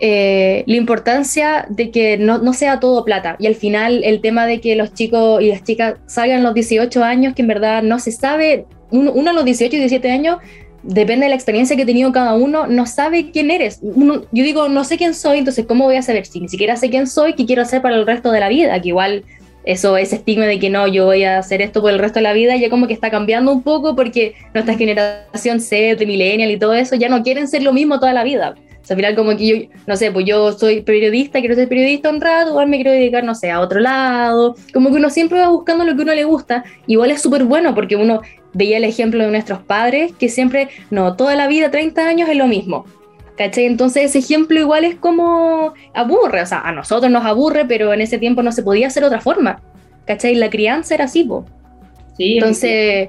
eh, 0.02 0.64
la 0.66 0.76
importancia 0.76 1.66
de 1.68 1.90
que 1.90 2.16
no, 2.16 2.52
sea 2.54 2.80
todo 2.80 3.04
plata. 3.04 3.36
Y 3.38 3.46
al 3.46 3.54
final 3.54 4.02
el 4.02 4.22
tema 4.22 4.46
de 4.46 4.60
que 4.60 4.74
los 4.74 4.94
chicos 4.94 5.42
y 5.42 5.48
las 5.48 5.62
chicas 5.62 5.96
salgan 6.06 6.42
los 6.42 6.54
18 6.54 7.04
años, 7.04 7.34
que 7.34 7.42
en 7.42 7.48
verdad 7.48 7.82
no 7.82 7.98
se 7.98 8.10
sabe, 8.10 8.64
uno, 8.90 9.30
a 9.30 9.34
los 9.34 9.44
18 9.44 9.76
y 9.76 9.78
17 9.78 10.10
años, 10.10 10.38
depende 10.82 11.26
de 11.26 11.28
la 11.28 11.34
experiencia 11.34 11.76
que 11.76 11.82
ha 11.82 11.86
tenido 11.86 12.12
cada 12.12 12.34
uno, 12.34 12.66
no 12.66 12.86
sabe 12.86 13.30
quién 13.30 13.50
eres. 13.50 13.80
yo 13.82 14.24
digo, 14.32 14.70
no 14.70 14.84
sé 14.84 14.96
quién 14.96 15.12
soy, 15.12 15.38
entonces 15.38 15.66
¿cómo 15.66 15.84
voy 15.84 15.96
a 15.96 16.02
saber 16.02 16.24
si 16.24 16.40
ni 16.40 16.48
siquiera 16.48 16.76
sé 16.76 16.88
quién 16.88 17.06
soy, 17.06 17.34
qué 17.34 17.44
quiero 17.44 17.60
hacer 17.60 17.82
para 17.82 17.96
el 17.96 18.06
resto 18.06 18.32
de 18.32 18.40
la 18.40 18.48
vida? 18.48 18.80
Que 18.80 18.88
igual 18.88 19.24
eso, 19.64 19.98
ese 19.98 20.16
estigma 20.16 20.46
de 20.46 20.58
que 20.58 20.70
no, 20.70 20.88
yo 20.88 21.04
voy 21.04 21.24
a 21.24 21.38
hacer 21.38 21.60
esto 21.60 21.82
por 21.82 21.90
el 21.90 21.98
resto 21.98 22.20
de 22.20 22.22
la 22.22 22.32
vida, 22.32 22.56
ya 22.56 22.70
como 22.70 22.86
que 22.86 22.94
está 22.94 23.10
cambiando 23.10 23.52
un 23.52 23.62
poco 23.62 23.94
porque 23.94 24.34
nuestra 24.54 24.78
generación 24.78 25.58
de 25.58 26.06
millennial 26.06 26.50
y 26.50 26.58
todo 26.58 26.72
eso, 26.72 26.96
ya 26.96 27.10
no 27.10 27.22
quieren 27.22 27.48
ser 27.48 27.62
lo 27.62 27.74
mismo 27.74 28.00
toda 28.00 28.14
la 28.14 28.24
vida 28.24 28.54
al 28.90 28.96
final 28.96 29.14
como 29.14 29.36
que 29.36 29.46
yo, 29.46 29.56
no 29.86 29.96
sé, 29.96 30.10
pues 30.10 30.26
yo 30.26 30.52
soy 30.52 30.80
periodista, 30.82 31.38
quiero 31.38 31.54
ser 31.54 31.68
periodista 31.68 32.10
un 32.10 32.20
rato, 32.20 32.50
igual 32.50 32.68
me 32.68 32.76
quiero 32.76 32.90
dedicar, 32.90 33.22
no 33.22 33.36
sé, 33.36 33.50
a 33.50 33.60
otro 33.60 33.78
lado. 33.78 34.56
Como 34.74 34.90
que 34.90 34.96
uno 34.96 35.10
siempre 35.10 35.38
va 35.38 35.48
buscando 35.48 35.84
lo 35.84 35.94
que 35.94 36.02
uno 36.02 36.12
le 36.12 36.24
gusta. 36.24 36.64
Igual 36.88 37.12
es 37.12 37.22
súper 37.22 37.44
bueno 37.44 37.74
porque 37.74 37.94
uno 37.94 38.20
veía 38.52 38.78
el 38.78 38.84
ejemplo 38.84 39.22
de 39.22 39.30
nuestros 39.30 39.60
padres 39.60 40.12
que 40.18 40.28
siempre, 40.28 40.68
no, 40.90 41.14
toda 41.14 41.36
la 41.36 41.46
vida, 41.46 41.70
30 41.70 42.04
años 42.06 42.28
es 42.28 42.36
lo 42.36 42.48
mismo. 42.48 42.84
¿Cachai? 43.36 43.64
Entonces 43.64 44.04
ese 44.04 44.18
ejemplo 44.18 44.58
igual 44.58 44.84
es 44.84 44.96
como 44.96 45.72
aburre, 45.94 46.42
o 46.42 46.46
sea, 46.46 46.60
a 46.60 46.72
nosotros 46.72 47.10
nos 47.10 47.24
aburre, 47.24 47.64
pero 47.64 47.94
en 47.94 48.00
ese 48.02 48.18
tiempo 48.18 48.42
no 48.42 48.52
se 48.52 48.62
podía 48.62 48.88
hacer 48.88 49.04
otra 49.04 49.20
forma. 49.20 49.62
¿Cachai? 50.04 50.34
La 50.34 50.50
crianza 50.50 50.94
era 50.94 51.04
así, 51.04 51.24
po. 51.24 51.46
Sí, 52.16 52.34
Entonces, 52.34 53.08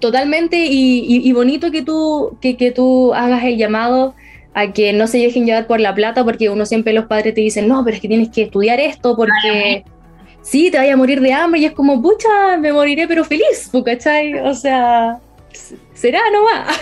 totalmente, 0.00 0.66
y, 0.68 1.30
bonito 1.32 1.70
que 1.70 1.82
tú, 1.82 2.38
que, 2.40 2.56
que 2.56 2.70
tú 2.70 3.12
hagas 3.14 3.44
el 3.44 3.58
llamado 3.58 4.14
a 4.58 4.72
que 4.72 4.92
no 4.92 5.06
se 5.06 5.18
dejen 5.18 5.46
llevar 5.46 5.66
por 5.66 5.80
la 5.80 5.94
plata, 5.94 6.24
porque 6.24 6.50
uno 6.50 6.66
siempre 6.66 6.92
los 6.92 7.06
padres 7.06 7.34
te 7.34 7.40
dicen, 7.40 7.68
no, 7.68 7.84
pero 7.84 7.94
es 7.94 8.02
que 8.02 8.08
tienes 8.08 8.30
que 8.30 8.42
estudiar 8.42 8.80
esto 8.80 9.16
porque 9.16 9.84
sí, 10.42 10.70
te 10.70 10.78
vaya 10.78 10.94
a 10.94 10.96
morir 10.96 11.20
de 11.20 11.32
hambre 11.32 11.60
y 11.60 11.66
es 11.66 11.72
como, 11.72 12.02
pucha, 12.02 12.56
me 12.58 12.72
moriré 12.72 13.06
pero 13.06 13.24
feliz, 13.24 13.70
¿cachai? 13.84 14.34
O 14.34 14.54
sea, 14.54 15.20
será 15.94 16.20
nomás. 16.32 16.76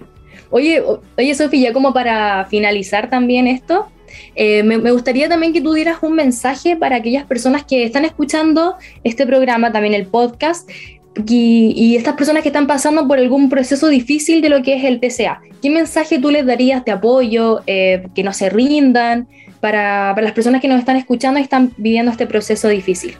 Oye, 0.54 0.82
oye 1.16 1.34
Sofía, 1.34 1.72
como 1.72 1.94
para 1.94 2.44
finalizar 2.44 3.08
también 3.08 3.46
esto, 3.46 3.88
eh, 4.34 4.62
me, 4.62 4.76
me, 4.76 4.90
gustaría 4.90 5.26
también 5.26 5.54
que 5.54 5.62
tú 5.62 5.72
dieras 5.72 6.02
un 6.02 6.12
mensaje 6.12 6.76
para 6.76 6.96
aquellas 6.96 7.24
personas 7.24 7.64
que 7.64 7.84
están 7.84 8.04
escuchando 8.04 8.76
este 9.02 9.26
programa, 9.26 9.72
también 9.72 9.94
el 9.94 10.06
podcast, 10.06 10.68
y, 11.14 11.96
estas 11.96 12.14
personas 12.14 12.42
que 12.42 12.48
están 12.48 12.66
pasando 12.66 13.06
por 13.06 13.18
algún 13.18 13.48
proceso 13.48 13.88
difícil 13.88 14.40
de 14.40 14.48
lo 14.48 14.62
que 14.62 14.74
es 14.74 14.84
el 14.84 15.00
TCA. 15.00 15.40
¿Qué 15.60 15.70
mensaje 15.70 16.18
tú 16.18 16.30
les 16.30 16.46
darías 16.46 16.84
de 16.84 16.92
apoyo, 16.92 17.60
eh, 17.66 18.06
que 18.14 18.22
no 18.22 18.32
se 18.32 18.50
rindan, 18.50 19.28
para, 19.60 20.12
para, 20.14 20.22
las 20.22 20.32
personas 20.32 20.60
que 20.60 20.68
nos 20.68 20.78
están 20.78 20.96
escuchando 20.96 21.38
y 21.38 21.42
están 21.42 21.72
viviendo 21.76 22.10
este 22.10 22.26
proceso 22.26 22.68
difícil? 22.68 23.14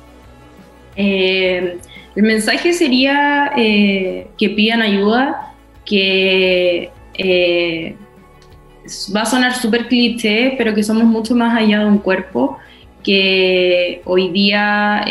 Eh, 0.96 1.78
el 2.16 2.22
mensaje 2.22 2.72
sería 2.72 3.52
eh, 3.56 4.26
que 4.38 4.50
pidan 4.50 4.82
ayuda, 4.82 5.54
que 5.84 6.90
va 9.14 9.22
a 9.22 9.26
sonar 9.26 9.54
súper 9.54 9.86
cliché, 9.86 10.54
pero 10.58 10.74
que 10.74 10.82
somos 10.82 11.04
mucho 11.04 11.34
más 11.34 11.56
allá 11.56 11.80
de 11.80 11.86
un 11.86 11.98
cuerpo, 11.98 12.58
que 13.02 14.02
hoy 14.04 14.30
día 14.30 15.04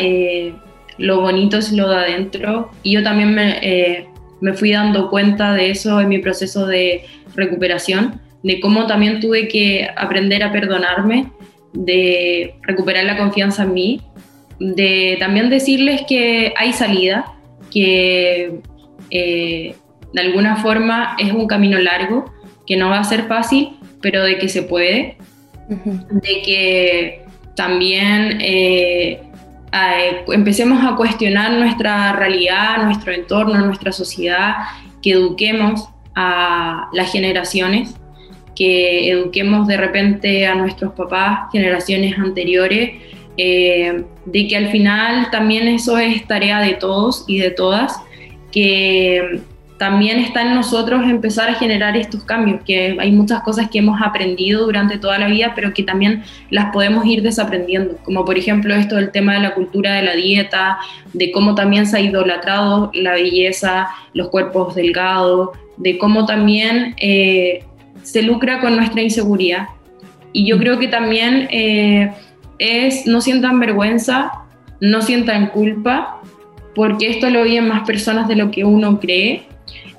lo 1.02 1.20
bonito 1.20 1.58
es 1.58 1.72
lo 1.72 1.88
de 1.88 1.96
adentro. 1.96 2.70
Y 2.82 2.92
yo 2.92 3.02
también 3.02 3.36
eh, 3.38 4.06
me, 4.40 4.54
fui 4.54 4.70
dando 4.70 5.10
cuenta 5.10 5.52
de 5.52 5.70
eso 5.70 6.00
en 6.00 6.08
mi 6.08 6.18
proceso 6.18 6.66
de 6.66 7.04
recuperación, 7.34 8.20
de 8.42 8.60
cómo 8.60 8.86
también 8.86 9.20
tuve 9.20 9.48
que 9.48 9.88
aprender 9.96 10.42
a 10.44 10.52
perdonarme, 10.52 11.30
de 11.72 12.54
recuperar 12.62 13.04
la 13.04 13.16
confianza 13.16 13.64
en 13.64 13.74
mí, 13.74 14.00
de 14.60 15.16
también 15.18 15.50
decirles 15.50 16.02
que 16.08 16.54
hay 16.56 16.72
salida, 16.72 17.34
que 17.72 18.60
eh, 19.10 19.74
de 20.12 20.20
alguna 20.20 20.56
forma 20.56 21.16
es 21.18 21.32
un 21.32 21.48
camino 21.48 21.78
largo, 21.78 22.32
que 22.64 22.76
no 22.76 22.90
va 22.90 23.00
a 23.00 23.04
ser 23.04 23.24
fácil, 23.24 23.70
pero 24.00 24.22
de 24.22 24.38
que 24.38 24.48
se 24.48 24.62
puede, 24.62 25.16
de 25.68 26.42
que 26.44 27.22
también 27.56 28.38
eh, 28.40 29.20
eh, 29.72 30.24
empecemos 30.28 30.84
a 30.84 30.96
cuestionar 30.96 31.52
nuestra 31.52 32.12
realidad, 32.12 32.84
nuestro 32.84 33.12
entorno, 33.12 33.64
nuestra 33.64 33.92
sociedad, 33.92 34.54
que 35.02 35.12
eduquemos 35.12 35.88
a 36.14 36.88
las 36.92 37.10
generaciones, 37.10 37.94
que 38.54 39.10
eduquemos 39.10 39.66
de 39.66 39.78
repente 39.78 40.46
a 40.46 40.54
nuestros 40.54 40.92
papás, 40.92 41.50
generaciones 41.52 42.18
anteriores, 42.18 43.00
eh, 43.38 44.04
de 44.26 44.46
que 44.46 44.56
al 44.56 44.68
final 44.68 45.30
también 45.30 45.66
eso 45.68 45.96
es 45.96 46.26
tarea 46.26 46.60
de 46.60 46.74
todos 46.74 47.24
y 47.26 47.38
de 47.38 47.50
todas, 47.50 47.98
que 48.50 49.40
también 49.82 50.20
está 50.20 50.42
en 50.42 50.54
nosotros 50.54 51.02
empezar 51.10 51.50
a 51.50 51.54
generar 51.54 51.96
estos 51.96 52.22
cambios, 52.22 52.60
que 52.64 52.96
hay 53.00 53.10
muchas 53.10 53.42
cosas 53.42 53.68
que 53.68 53.80
hemos 53.80 54.00
aprendido 54.00 54.64
durante 54.64 54.96
toda 54.96 55.18
la 55.18 55.26
vida, 55.26 55.54
pero 55.56 55.74
que 55.74 55.82
también 55.82 56.22
las 56.50 56.72
podemos 56.72 57.04
ir 57.04 57.20
desaprendiendo, 57.20 57.96
como 58.04 58.24
por 58.24 58.38
ejemplo 58.38 58.76
esto 58.76 58.94
del 58.94 59.10
tema 59.10 59.34
de 59.34 59.40
la 59.40 59.54
cultura 59.54 59.94
de 59.94 60.02
la 60.02 60.14
dieta, 60.14 60.78
de 61.14 61.32
cómo 61.32 61.56
también 61.56 61.88
se 61.88 61.96
ha 61.96 62.00
idolatrado 62.00 62.92
la 62.94 63.14
belleza, 63.14 63.88
los 64.14 64.28
cuerpos 64.28 64.76
delgados, 64.76 65.48
de 65.78 65.98
cómo 65.98 66.26
también 66.26 66.94
eh, 66.98 67.64
se 68.04 68.22
lucra 68.22 68.60
con 68.60 68.76
nuestra 68.76 69.02
inseguridad. 69.02 69.66
Y 70.32 70.46
yo 70.46 70.58
creo 70.58 70.78
que 70.78 70.86
también 70.86 71.48
eh, 71.50 72.12
es, 72.60 73.08
no 73.08 73.20
sientan 73.20 73.58
vergüenza, 73.58 74.30
no 74.80 75.02
sientan 75.02 75.48
culpa, 75.48 76.20
porque 76.72 77.10
esto 77.10 77.28
lo 77.30 77.42
viven 77.42 77.66
más 77.66 77.84
personas 77.84 78.28
de 78.28 78.36
lo 78.36 78.52
que 78.52 78.64
uno 78.64 79.00
cree 79.00 79.50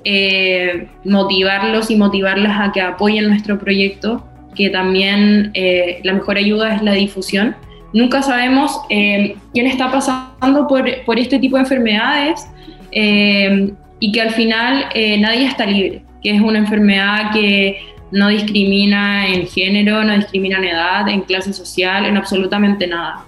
eh, 0.04 0.88
motivarlos 1.04 1.90
y 1.90 1.96
motivarlas 1.96 2.60
a 2.60 2.72
que 2.72 2.80
apoyen 2.80 3.28
nuestro 3.28 3.58
proyecto, 3.58 4.26
que 4.54 4.70
también 4.70 5.50
eh, 5.54 6.00
la 6.04 6.12
mejor 6.12 6.36
ayuda 6.36 6.74
es 6.74 6.82
la 6.82 6.92
difusión. 6.92 7.56
Nunca 7.92 8.22
sabemos 8.22 8.80
eh, 8.90 9.36
quién 9.52 9.66
está 9.66 9.90
pasando 9.90 10.66
por, 10.66 10.84
por, 11.04 11.18
este 11.18 11.38
tipo 11.38 11.56
de 11.56 11.62
enfermedades 11.62 12.46
y 12.90 14.12
que 14.12 14.20
al 14.20 14.30
final 14.30 14.86
nadie 15.18 15.46
está 15.46 15.66
libre, 15.66 16.04
que 16.22 16.30
es 16.30 16.40
una 16.40 16.58
enfermedad 16.58 17.32
que 17.32 17.78
no 18.12 18.28
discrimina 18.28 19.26
en 19.26 19.46
género, 19.48 20.04
no 20.04 20.14
discrimina 20.14 20.58
en 20.58 20.64
edad, 20.64 21.08
en 21.08 21.22
clase 21.22 21.52
social, 21.52 22.06
en 22.06 22.16
absolutamente 22.16 22.86
nada. 22.86 23.24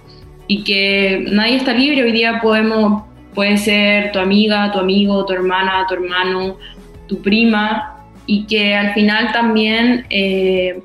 Y 0.47 0.63
que 0.63 1.25
nadie 1.29 1.57
está 1.57 1.73
libre, 1.73 2.03
hoy 2.03 2.13
día 2.13 2.39
podemos 2.41 3.03
puede 3.37 3.57
ser 3.57 4.11
tu 4.11 4.17
amiga, 4.17 4.71
tu 4.71 4.79
amigo, 4.79 5.23
tu 5.23 5.31
hermana, 5.31 5.85
tu 5.87 5.93
hermano, 5.93 6.57
tu 7.05 7.21
prima, 7.21 8.03
y 8.25 8.47
que 8.47 8.73
al 8.73 8.95
final 8.95 9.31
también 9.31 10.07
eh, 10.09 10.81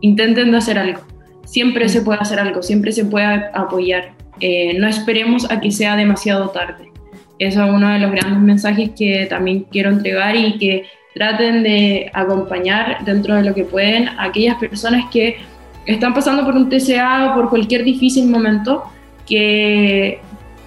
intenten 0.00 0.50
de 0.50 0.56
hacer 0.56 0.78
algo. 0.78 1.02
Siempre 1.44 1.90
se 1.90 2.00
puede 2.00 2.20
hacer 2.20 2.40
algo, 2.40 2.62
siempre 2.62 2.92
se 2.92 3.04
puede 3.04 3.26
apoyar. 3.52 4.12
Eh, 4.40 4.78
no 4.78 4.88
esperemos 4.88 5.50
a 5.50 5.60
que 5.60 5.70
sea 5.70 5.94
demasiado 5.94 6.48
tarde. 6.48 6.90
Eso 7.38 7.62
es 7.66 7.70
uno 7.70 7.90
de 7.90 7.98
los 7.98 8.10
grandes 8.12 8.40
mensajes 8.40 8.92
que 8.98 9.26
también 9.28 9.66
quiero 9.70 9.90
entregar 9.90 10.34
y 10.36 10.56
que 10.56 10.86
traten 11.14 11.62
de 11.62 12.10
acompañar 12.14 13.04
dentro 13.04 13.34
de 13.34 13.42
lo 13.42 13.54
que 13.54 13.64
pueden 13.64 14.08
a 14.08 14.24
aquellas 14.24 14.56
personas 14.56 15.04
que 15.12 15.36
están 15.84 16.14
pasando 16.14 16.46
por 16.46 16.54
un 16.54 16.70
TCA 16.70 17.30
o 17.30 17.34
por 17.34 17.50
cualquier 17.50 17.84
difícil 17.84 18.26
momento, 18.26 18.84
que, 19.26 20.18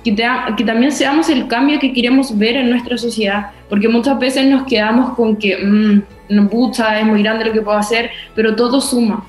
que, 0.03 0.15
que, 0.57 0.63
también 0.63 0.91
seamos 0.91 1.29
el 1.29 1.47
cambio 1.47 1.79
que 1.79 1.93
queremos 1.93 2.37
ver 2.37 2.55
en 2.55 2.69
nuestra 2.69 2.97
sociedad, 2.97 3.51
porque 3.69 3.87
muchas 3.87 4.19
veces 4.19 4.45
nos 4.47 4.63
quedamos 4.63 5.15
con 5.15 5.37
que, 5.37 5.57
mmm, 5.57 6.01
no 6.29 6.49
pucha, 6.49 6.99
es 6.99 7.05
muy 7.05 7.23
grande 7.23 7.45
lo 7.45 7.53
que 7.53 7.61
puedo 7.61 7.77
hacer, 7.77 8.11
pero 8.35 8.55
todo 8.55 8.81
suma. 8.81 9.25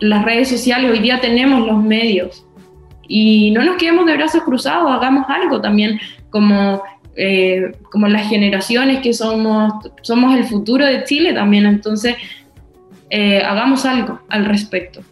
Las 0.00 0.24
redes 0.24 0.48
sociales, 0.48 0.90
hoy 0.90 0.98
día 0.98 1.20
tenemos 1.20 1.66
los 1.66 1.82
medios 1.82 2.44
y 3.06 3.50
no 3.50 3.64
nos 3.64 3.76
quedemos 3.76 4.06
de 4.06 4.16
brazos 4.16 4.42
cruzados, 4.42 4.90
hagamos 4.90 5.26
algo 5.28 5.60
también 5.60 6.00
como 6.30 6.82
eh, 7.14 7.72
como 7.90 8.08
las 8.08 8.28
generaciones 8.28 9.00
que 9.00 9.12
somos, 9.12 9.74
somos 10.00 10.34
el 10.34 10.44
futuro 10.44 10.86
de 10.86 11.04
Chile 11.04 11.34
también, 11.34 11.66
entonces 11.66 12.16
eh, 13.10 13.42
hagamos 13.42 13.84
algo 13.84 14.20
al 14.30 14.46
respecto. 14.46 15.02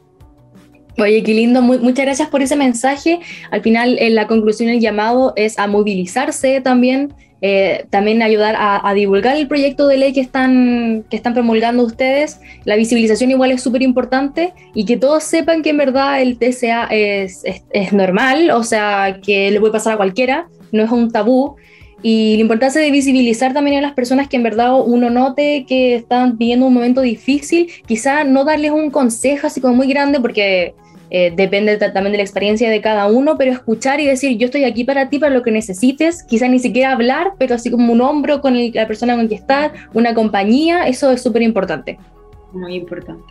Oye, 0.98 1.22
qué 1.22 1.34
lindo, 1.34 1.62
muchas 1.62 2.04
gracias 2.04 2.28
por 2.28 2.42
ese 2.42 2.56
mensaje. 2.56 3.20
Al 3.50 3.62
final, 3.62 3.96
en 3.98 4.14
la 4.14 4.26
conclusión, 4.26 4.68
el 4.68 4.80
llamado 4.80 5.32
es 5.36 5.58
a 5.58 5.66
movilizarse 5.66 6.60
también, 6.60 7.14
eh, 7.42 7.86
también 7.90 8.22
ayudar 8.22 8.54
a, 8.58 8.92
divulgar 8.92 9.36
el 9.36 9.48
proyecto 9.48 9.86
de 9.86 9.96
ley 9.96 10.12
que 10.12 10.20
están, 10.20 11.04
que 11.08 11.16
están 11.16 11.32
promulgando 11.32 11.84
ustedes. 11.84 12.40
La 12.64 12.76
visibilización 12.76 13.30
igual 13.30 13.52
es 13.52 13.62
súper 13.62 13.82
importante 13.82 14.52
y 14.74 14.84
que 14.84 14.96
todos 14.96 15.24
sepan 15.24 15.62
que 15.62 15.70
en 15.70 15.78
verdad 15.78 16.20
el 16.20 16.38
TCA 16.38 16.84
es, 16.90 17.44
es, 17.44 17.62
es, 17.70 17.92
normal, 17.92 18.50
o 18.50 18.62
sea, 18.62 19.20
que 19.24 19.50
le 19.50 19.60
puede 19.60 19.72
pasar 19.72 19.94
a 19.94 19.96
cualquiera, 19.96 20.48
no 20.72 20.82
es 20.82 20.90
un 20.90 21.10
tabú. 21.10 21.56
Y 22.02 22.36
la 22.36 22.40
importancia 22.42 22.80
de 22.80 22.90
visibilizar 22.90 23.52
también 23.52 23.78
a 23.78 23.82
las 23.82 23.92
personas 23.92 24.28
que 24.28 24.36
en 24.36 24.42
verdad 24.42 24.80
uno 24.84 25.10
note 25.10 25.64
que 25.68 25.94
están 25.94 26.38
viviendo 26.38 26.66
un 26.66 26.74
momento 26.74 27.00
difícil, 27.02 27.70
quizá 27.86 28.24
no 28.24 28.44
darles 28.44 28.70
un 28.70 28.90
consejo 28.90 29.46
así 29.46 29.60
como 29.60 29.74
muy 29.74 29.86
grande 29.86 30.18
porque 30.20 30.74
eh, 31.10 31.32
depende 31.34 31.76
también 31.76 32.12
de 32.12 32.18
la 32.18 32.22
experiencia 32.22 32.70
de 32.70 32.80
cada 32.80 33.06
uno, 33.08 33.36
pero 33.36 33.52
escuchar 33.52 34.00
y 34.00 34.06
decir 34.06 34.38
yo 34.38 34.46
estoy 34.46 34.64
aquí 34.64 34.84
para 34.84 35.10
ti, 35.10 35.18
para 35.18 35.34
lo 35.34 35.42
que 35.42 35.50
necesites, 35.50 36.22
quizá 36.22 36.48
ni 36.48 36.58
siquiera 36.58 36.92
hablar, 36.92 37.32
pero 37.38 37.54
así 37.54 37.70
como 37.70 37.92
un 37.92 38.00
hombro 38.00 38.40
con 38.40 38.56
la 38.72 38.86
persona 38.86 39.16
con 39.16 39.28
quien 39.28 39.40
estás, 39.40 39.72
una 39.92 40.14
compañía, 40.14 40.86
eso 40.86 41.10
es 41.10 41.22
súper 41.22 41.42
importante. 41.42 41.98
Muy 42.52 42.74
importante 42.74 43.24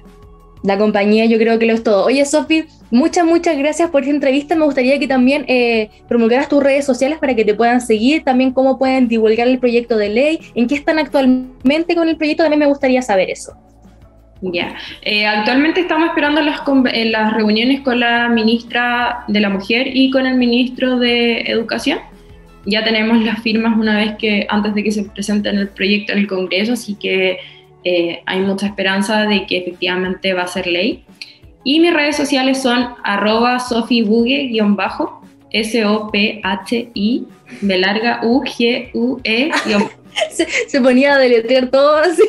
la 0.64 0.78
compañía, 0.78 1.26
yo 1.26 1.38
creo 1.38 1.58
que 1.58 1.66
lo 1.66 1.74
es 1.74 1.84
todo. 1.84 2.06
Oye, 2.06 2.26
Sofi, 2.26 2.66
muchas, 2.92 3.26
muchas 3.26 3.58
gracias 3.58 3.90
por 3.90 4.02
esta 4.02 4.14
entrevista. 4.14 4.56
Me 4.56 4.66
gustaría 4.66 5.00
que 5.00 5.08
también 5.08 5.46
eh, 5.48 5.90
promulgaras 6.08 6.50
tus 6.50 6.62
redes 6.62 6.86
sociales 6.86 7.18
para 7.20 7.36
que 7.36 7.46
te 7.46 7.54
puedan 7.54 7.82
seguir, 7.82 8.24
también 8.24 8.52
cómo 8.52 8.78
pueden 8.78 9.08
divulgar 9.08 9.48
el 9.48 9.60
proyecto 9.60 9.98
de 9.98 10.10
ley, 10.10 10.40
en 10.56 10.68
qué 10.68 10.76
están 10.76 11.00
actualmente 11.00 11.96
con 11.96 12.10
el 12.10 12.18
proyecto, 12.18 12.44
también 12.44 12.60
me 12.60 12.68
gustaría 12.68 13.02
saber 13.02 13.30
eso. 13.30 13.54
Ya, 14.42 14.76
eh, 15.02 15.26
actualmente 15.26 15.82
estamos 15.82 16.10
esperando 16.10 16.42
las, 16.42 16.62
las 16.94 17.34
reuniones 17.34 17.82
con 17.82 18.00
la 18.00 18.30
ministra 18.30 19.26
de 19.28 19.42
la 19.42 19.50
Mujer 19.50 19.88
y 19.94 20.12
con 20.12 20.26
el 20.26 20.36
ministro 20.36 20.98
de 20.98 21.42
Educación. 21.42 22.00
Ya 22.66 22.84
tenemos 22.84 23.24
las 23.24 23.42
firmas 23.42 23.78
una 23.78 23.98
vez 23.98 24.16
que, 24.18 24.46
antes 24.50 24.74
de 24.76 24.84
que 24.84 24.92
se 24.92 25.04
presente 25.04 25.50
el 25.50 25.70
proyecto 25.70 26.14
en 26.14 26.20
el 26.20 26.28
Congreso, 26.28 26.74
así 26.74 26.96
que 26.96 27.40
eh, 27.84 28.22
hay 28.26 28.40
mucha 28.42 28.68
esperanza 28.68 29.26
de 29.26 29.46
que 29.46 29.58
efectivamente 29.58 30.34
va 30.34 30.44
a 30.44 30.48
ser 30.48 30.68
ley. 30.68 31.04
Y 31.64 31.80
mis 31.80 31.94
redes 31.94 32.16
sociales 32.16 32.62
son 32.62 32.90
arroba 33.04 33.60
sofibugue-bajo, 33.60 35.22
S-O-P-H-I, 35.52 37.28
de 37.62 37.78
larga 37.78 38.22
U-G-U-E. 38.24 39.52
se, 40.32 40.48
se, 40.68 40.82
ponía 40.82 41.16
a 41.16 41.18
deletrear 41.18 41.68
todo 41.68 41.98
así, 41.98 42.24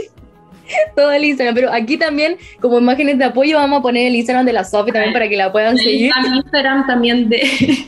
todo 0.97 1.13
el 1.13 1.25
Instagram, 1.25 1.55
pero 1.55 1.73
aquí 1.73 1.97
también, 1.97 2.37
como 2.61 2.79
imágenes 2.79 3.19
de 3.19 3.25
apoyo, 3.25 3.57
vamos 3.57 3.81
a 3.81 3.83
poner 3.83 4.07
el 4.07 4.17
Instagram 4.17 4.47
de 4.47 4.53
la 4.53 4.65
Sofi 4.65 4.93
también 4.93 5.13
para 5.13 5.29
que 5.29 5.37
la 5.37 5.53
puedan 5.53 5.77
seguir. 5.77 6.13
El 6.25 6.35
Instagram 6.37 6.87
también 6.87 7.29
de, 7.29 7.41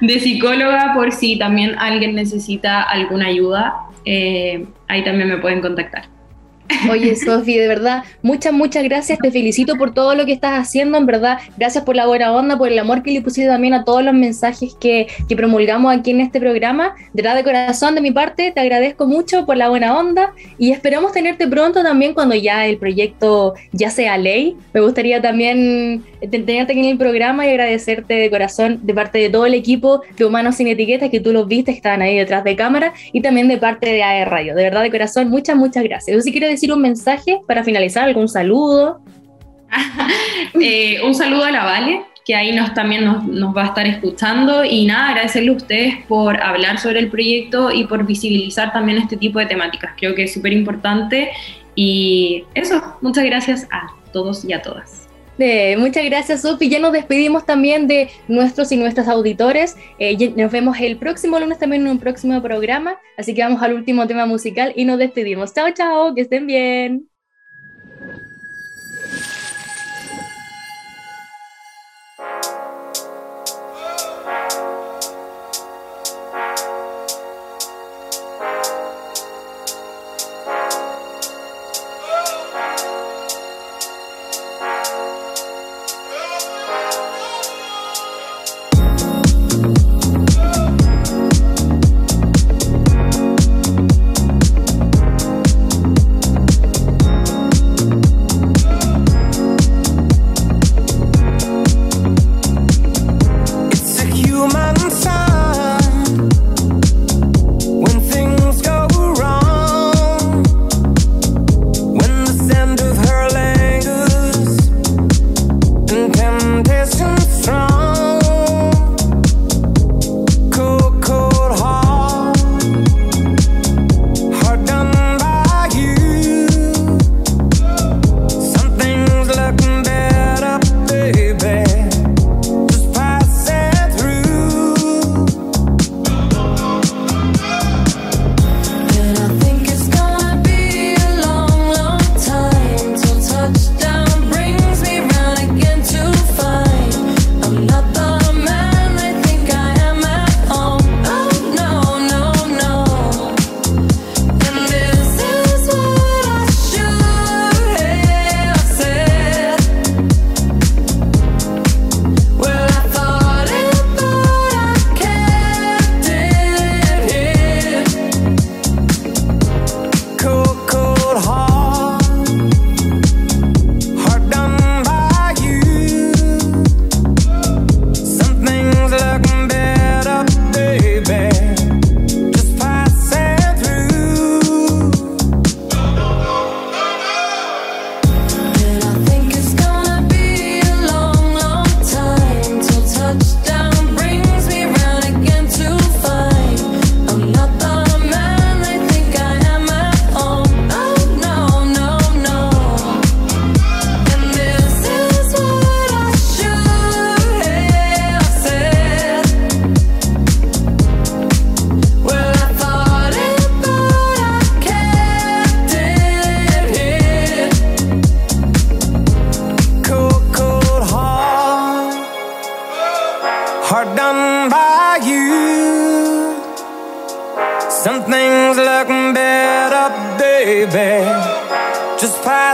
de 0.00 0.20
psicóloga, 0.20 0.92
por 0.94 1.12
si 1.12 1.38
también 1.38 1.76
alguien 1.78 2.14
necesita 2.14 2.82
alguna 2.82 3.26
ayuda, 3.26 3.74
eh, 4.04 4.66
ahí 4.88 5.04
también 5.04 5.28
me 5.28 5.38
pueden 5.38 5.60
contactar. 5.60 6.15
Oye, 6.90 7.16
Sofi, 7.16 7.56
de 7.56 7.68
verdad, 7.68 8.04
muchas, 8.22 8.52
muchas 8.52 8.84
gracias. 8.84 9.18
Te 9.18 9.30
felicito 9.30 9.76
por 9.76 9.94
todo 9.94 10.14
lo 10.14 10.24
que 10.26 10.32
estás 10.32 10.58
haciendo, 10.58 10.98
en 10.98 11.06
verdad. 11.06 11.38
Gracias 11.56 11.84
por 11.84 11.96
la 11.96 12.06
buena 12.06 12.32
onda, 12.32 12.56
por 12.56 12.68
el 12.68 12.78
amor 12.78 13.02
que 13.02 13.10
le 13.10 13.20
pusiste 13.20 13.48
también 13.48 13.74
a 13.74 13.84
todos 13.84 14.02
los 14.02 14.14
mensajes 14.14 14.74
que, 14.78 15.06
que 15.28 15.36
promulgamos 15.36 15.94
aquí 15.94 16.10
en 16.10 16.20
este 16.20 16.40
programa. 16.40 16.94
De 17.12 17.22
verdad, 17.22 17.36
de 17.36 17.44
corazón, 17.44 17.94
de 17.94 18.00
mi 18.00 18.10
parte, 18.10 18.52
te 18.52 18.60
agradezco 18.60 19.06
mucho 19.06 19.46
por 19.46 19.56
la 19.56 19.68
buena 19.68 19.98
onda 19.98 20.32
y 20.58 20.72
esperamos 20.72 21.12
tenerte 21.12 21.46
pronto 21.46 21.82
también 21.82 22.14
cuando 22.14 22.34
ya 22.34 22.66
el 22.66 22.78
proyecto 22.78 23.54
ya 23.72 23.90
sea 23.90 24.18
ley. 24.18 24.56
Me 24.72 24.80
gustaría 24.80 25.20
también 25.20 26.04
tenerte 26.20 26.72
aquí 26.72 26.80
en 26.80 26.86
el 26.86 26.98
programa 26.98 27.46
y 27.46 27.50
agradecerte 27.50 28.14
de 28.14 28.30
corazón 28.30 28.80
de 28.82 28.94
parte 28.94 29.18
de 29.18 29.28
todo 29.28 29.46
el 29.46 29.54
equipo 29.54 30.02
de 30.16 30.24
Humanos 30.24 30.56
Sin 30.56 30.66
Etiquetas 30.66 31.10
que 31.10 31.20
tú 31.20 31.32
los 31.32 31.46
viste, 31.46 31.72
que 31.72 31.76
estaban 31.76 32.02
ahí 32.02 32.16
detrás 32.16 32.44
de 32.44 32.56
cámara 32.56 32.92
y 33.12 33.20
también 33.20 33.48
de 33.48 33.58
parte 33.58 33.90
de 33.90 34.02
AE 34.02 34.24
Radio. 34.24 34.54
De 34.54 34.62
verdad, 34.62 34.82
de 34.82 34.90
corazón, 34.90 35.28
muchas, 35.28 35.56
muchas 35.56 35.84
gracias. 35.84 36.14
Yo 36.16 36.20
sí 36.22 36.32
quiero 36.32 36.46
decir 36.56 36.72
un 36.72 36.80
mensaje 36.80 37.40
para 37.46 37.64
finalizar, 37.64 38.04
algún 38.04 38.28
saludo. 38.28 39.00
Eh, 40.58 41.02
un 41.04 41.14
saludo 41.14 41.44
a 41.44 41.50
la 41.50 41.64
Vale, 41.64 42.02
que 42.24 42.34
ahí 42.34 42.54
nos, 42.54 42.72
también 42.72 43.04
nos, 43.04 43.24
nos, 43.24 43.54
va 43.54 43.64
a 43.64 43.66
estar 43.66 43.86
escuchando. 43.86 44.64
Y 44.64 44.86
nada, 44.86 45.10
agradecerle 45.10 45.50
a 45.50 45.52
ustedes 45.52 45.94
por 46.08 46.42
hablar 46.42 46.78
sobre 46.78 47.00
el 47.00 47.10
proyecto 47.10 47.70
y 47.70 47.84
por 47.84 48.06
visibilizar 48.06 48.72
también 48.72 48.96
este 48.98 49.18
tipo 49.18 49.38
de 49.38 49.46
temáticas. 49.46 49.92
Creo 49.98 50.14
que 50.14 50.22
es 50.22 50.32
súper 50.32 50.54
importante. 50.54 51.30
Y 51.74 52.44
eso, 52.54 52.82
muchas 53.02 53.24
gracias 53.24 53.68
a 53.70 53.88
todos 54.12 54.44
y 54.46 54.54
a 54.54 54.62
todas 54.62 55.05
muchas 55.78 56.04
gracias, 56.04 56.42
Sofi. 56.42 56.68
Ya 56.68 56.78
nos 56.78 56.92
despedimos 56.92 57.44
también 57.44 57.86
de 57.86 58.10
nuestros 58.28 58.72
y 58.72 58.76
nuestras 58.76 59.08
auditores. 59.08 59.76
Eh, 59.98 60.32
nos 60.36 60.50
vemos 60.50 60.78
el 60.80 60.96
próximo 60.98 61.38
lunes 61.38 61.58
también 61.58 61.82
en 61.82 61.88
un 61.88 61.98
próximo 61.98 62.40
programa. 62.42 62.98
Así 63.16 63.34
que 63.34 63.42
vamos 63.42 63.62
al 63.62 63.74
último 63.74 64.06
tema 64.06 64.26
musical 64.26 64.72
y 64.76 64.84
nos 64.84 64.98
despedimos. 64.98 65.52
Chao, 65.54 65.70
chao, 65.72 66.14
que 66.14 66.22
estén 66.22 66.46
bien. 66.46 67.15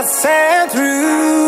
I 0.03 0.67
through. 0.69 1.42